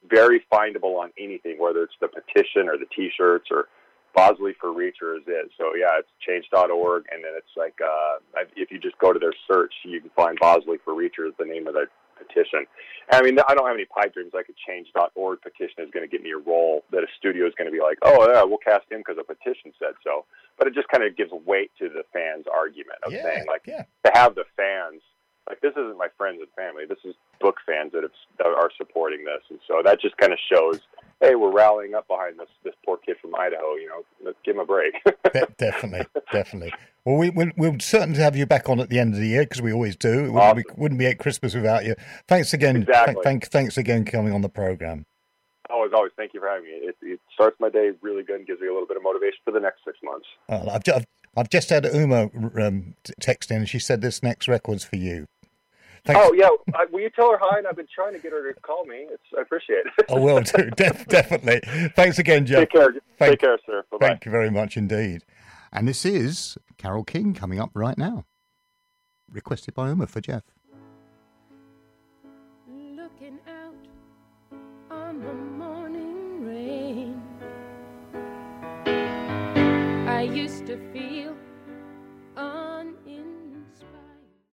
very 0.09 0.45
findable 0.51 0.97
on 0.99 1.11
anything, 1.19 1.57
whether 1.59 1.83
it's 1.83 1.95
the 1.99 2.07
petition 2.07 2.69
or 2.69 2.77
the 2.77 2.85
T-shirts 2.95 3.47
or 3.51 3.67
Bosley 4.15 4.53
for 4.59 4.69
Reacher 4.69 5.17
is 5.17 5.23
it. 5.27 5.51
So 5.57 5.75
yeah, 5.75 5.99
it's 5.99 6.09
change.org, 6.25 7.03
and 7.11 7.23
then 7.23 7.33
it's 7.35 7.55
like 7.57 7.75
uh, 7.83 8.17
if 8.55 8.71
you 8.71 8.79
just 8.79 8.97
go 8.99 9.11
to 9.11 9.19
their 9.19 9.33
search, 9.47 9.73
you 9.83 9.99
can 9.99 10.09
find 10.15 10.37
Bosley 10.39 10.77
for 10.83 10.93
Reacher 10.93 11.27
is 11.27 11.33
the 11.37 11.45
name 11.45 11.67
of 11.67 11.73
the 11.73 11.87
petition. 12.17 12.65
I 13.11 13.21
mean, 13.21 13.37
I 13.47 13.53
don't 13.53 13.67
have 13.67 13.75
any 13.75 13.85
pipe 13.85 14.13
dreams 14.13 14.31
like 14.33 14.47
a 14.49 14.55
change.org 14.65 15.41
petition 15.41 15.83
is 15.83 15.91
going 15.91 16.07
to 16.07 16.11
get 16.11 16.23
me 16.23 16.31
a 16.31 16.37
role 16.37 16.83
that 16.91 17.03
a 17.03 17.07
studio 17.19 17.45
is 17.45 17.53
going 17.57 17.67
to 17.69 17.75
be 17.75 17.83
like, 17.83 17.99
oh, 18.01 18.27
yeah, 18.31 18.43
we'll 18.43 18.63
cast 18.63 18.89
him 18.89 18.99
because 18.99 19.17
a 19.19 19.23
petition 19.23 19.75
said 19.77 19.93
so. 20.03 20.25
But 20.57 20.67
it 20.67 20.73
just 20.73 20.87
kind 20.87 21.03
of 21.03 21.15
gives 21.15 21.31
weight 21.45 21.71
to 21.79 21.89
the 21.89 22.03
fans' 22.13 22.45
argument 22.51 22.99
of 23.03 23.11
yeah, 23.11 23.23
saying, 23.23 23.45
like, 23.47 23.67
yeah. 23.67 23.83
to 24.05 24.11
have 24.15 24.33
the 24.33 24.45
fans, 24.57 25.01
like, 25.47 25.61
this 25.61 25.73
isn't 25.73 25.97
my 25.97 26.07
friends 26.17 26.39
and 26.39 26.49
family. 26.55 26.85
This 26.87 26.97
is 27.05 27.15
book 27.39 27.57
fans 27.65 27.91
that, 27.93 28.03
have, 28.03 28.11
that 28.39 28.47
are 28.47 28.69
supporting 28.77 29.25
this. 29.25 29.41
And 29.49 29.59
so 29.67 29.81
that 29.83 30.01
just 30.01 30.17
kind 30.17 30.33
of 30.33 30.39
shows, 30.51 30.79
hey, 31.21 31.35
we're 31.35 31.51
rallying 31.51 31.93
up 31.93 32.07
behind 32.07 32.39
this, 32.39 32.49
this 32.63 32.73
poor 32.85 32.97
kid 32.97 33.17
from 33.21 33.35
Idaho. 33.35 33.75
You 33.75 33.87
know, 33.87 34.05
let's 34.23 34.37
give 34.43 34.55
him 34.55 34.61
a 34.61 34.65
break. 34.65 34.93
De- 35.33 35.47
definitely, 35.57 36.05
definitely. 36.31 36.73
Well, 37.05 37.17
we, 37.17 37.29
we'll, 37.29 37.51
we'll 37.57 37.79
certainly 37.79 38.19
have 38.19 38.35
you 38.35 38.47
back 38.47 38.67
on 38.69 38.79
at 38.79 38.89
the 38.89 38.97
end 38.97 39.13
of 39.13 39.19
the 39.19 39.27
year 39.27 39.43
because 39.43 39.61
we 39.61 39.71
always 39.71 39.95
do. 39.95 40.25
It 40.25 40.31
wouldn't, 40.31 40.55
be, 40.55 40.63
wouldn't 40.75 40.99
be 40.99 41.05
at 41.05 41.19
Christmas 41.19 41.53
without 41.53 41.85
you. 41.85 41.95
Thanks 42.27 42.53
again. 42.53 42.77
Exactly. 42.77 43.13
Th- 43.13 43.23
thank, 43.23 43.47
thanks 43.47 43.77
again 43.77 44.03
for 44.05 44.11
coming 44.11 44.33
on 44.33 44.41
the 44.41 44.49
program. 44.49 45.05
always, 45.69 45.91
always, 45.93 46.11
thank 46.17 46.33
you 46.33 46.39
for 46.39 46.49
having 46.49 46.63
me. 46.65 46.71
It, 46.71 46.95
it 47.03 47.19
starts 47.31 47.57
my 47.59 47.69
day 47.69 47.91
really 48.01 48.23
good 48.23 48.37
and 48.37 48.47
gives 48.47 48.61
me 48.61 48.67
a 48.67 48.73
little 48.73 48.87
bit 48.87 48.97
of 48.97 49.03
motivation 49.03 49.37
for 49.45 49.51
the 49.51 49.59
next 49.59 49.81
six 49.85 49.99
months. 50.03 50.25
Uh, 50.49 50.71
I've, 50.71 50.83
ju- 50.83 50.93
I've, 50.93 51.05
I've 51.37 51.49
just 51.49 51.69
had 51.69 51.85
Uma 51.85 52.29
um, 52.59 52.95
text 53.19 53.51
in 53.51 53.57
and 53.57 53.69
she 53.69 53.77
said 53.77 54.01
this 54.01 54.23
next 54.23 54.47
record's 54.47 54.83
for 54.85 54.95
you. 54.95 55.27
Thanks. 56.05 56.21
Oh 56.23 56.33
yeah, 56.33 56.49
uh, 56.75 56.85
will 56.91 56.99
you 57.01 57.09
tell 57.09 57.31
her 57.31 57.37
hi? 57.41 57.57
And 57.57 57.65
I've 57.65 57.75
been 57.75 57.87
trying 57.93 58.13
to 58.13 58.19
get 58.19 58.31
her 58.31 58.53
to 58.53 58.59
call 58.61 58.85
me. 58.85 59.07
It's, 59.09 59.23
I 59.35 59.41
appreciate 59.41 59.85
it. 59.97 60.05
I 60.07 60.19
will 60.19 60.41
do 60.41 60.69
definitely. 60.75 61.61
Thanks 61.95 62.19
again, 62.19 62.45
Jeff. 62.45 62.59
Take 62.59 62.71
care. 62.71 62.93
Thank, 63.17 63.31
Take 63.31 63.39
care, 63.39 63.57
sir. 63.65 63.83
Bye-bye. 63.91 64.07
Thank 64.07 64.25
you 64.25 64.31
very 64.31 64.51
much 64.51 64.77
indeed. 64.77 65.23
And 65.73 65.87
this 65.87 66.05
is 66.05 66.59
Carole 66.77 67.03
King 67.03 67.33
coming 67.33 67.59
up 67.59 67.71
right 67.73 67.97
now, 67.97 68.25
requested 69.31 69.73
by 69.73 69.89
Uma 69.89 70.05
for 70.05 70.21
Jeff. 70.21 70.43
Looking 72.69 73.39
out 73.47 73.73
on 74.91 75.21
the 75.21 75.33
morning 75.33 76.45
rain, 76.45 77.19
I 80.07 80.21
used 80.21 80.67
to 80.67 80.77
feel. 80.93 81.14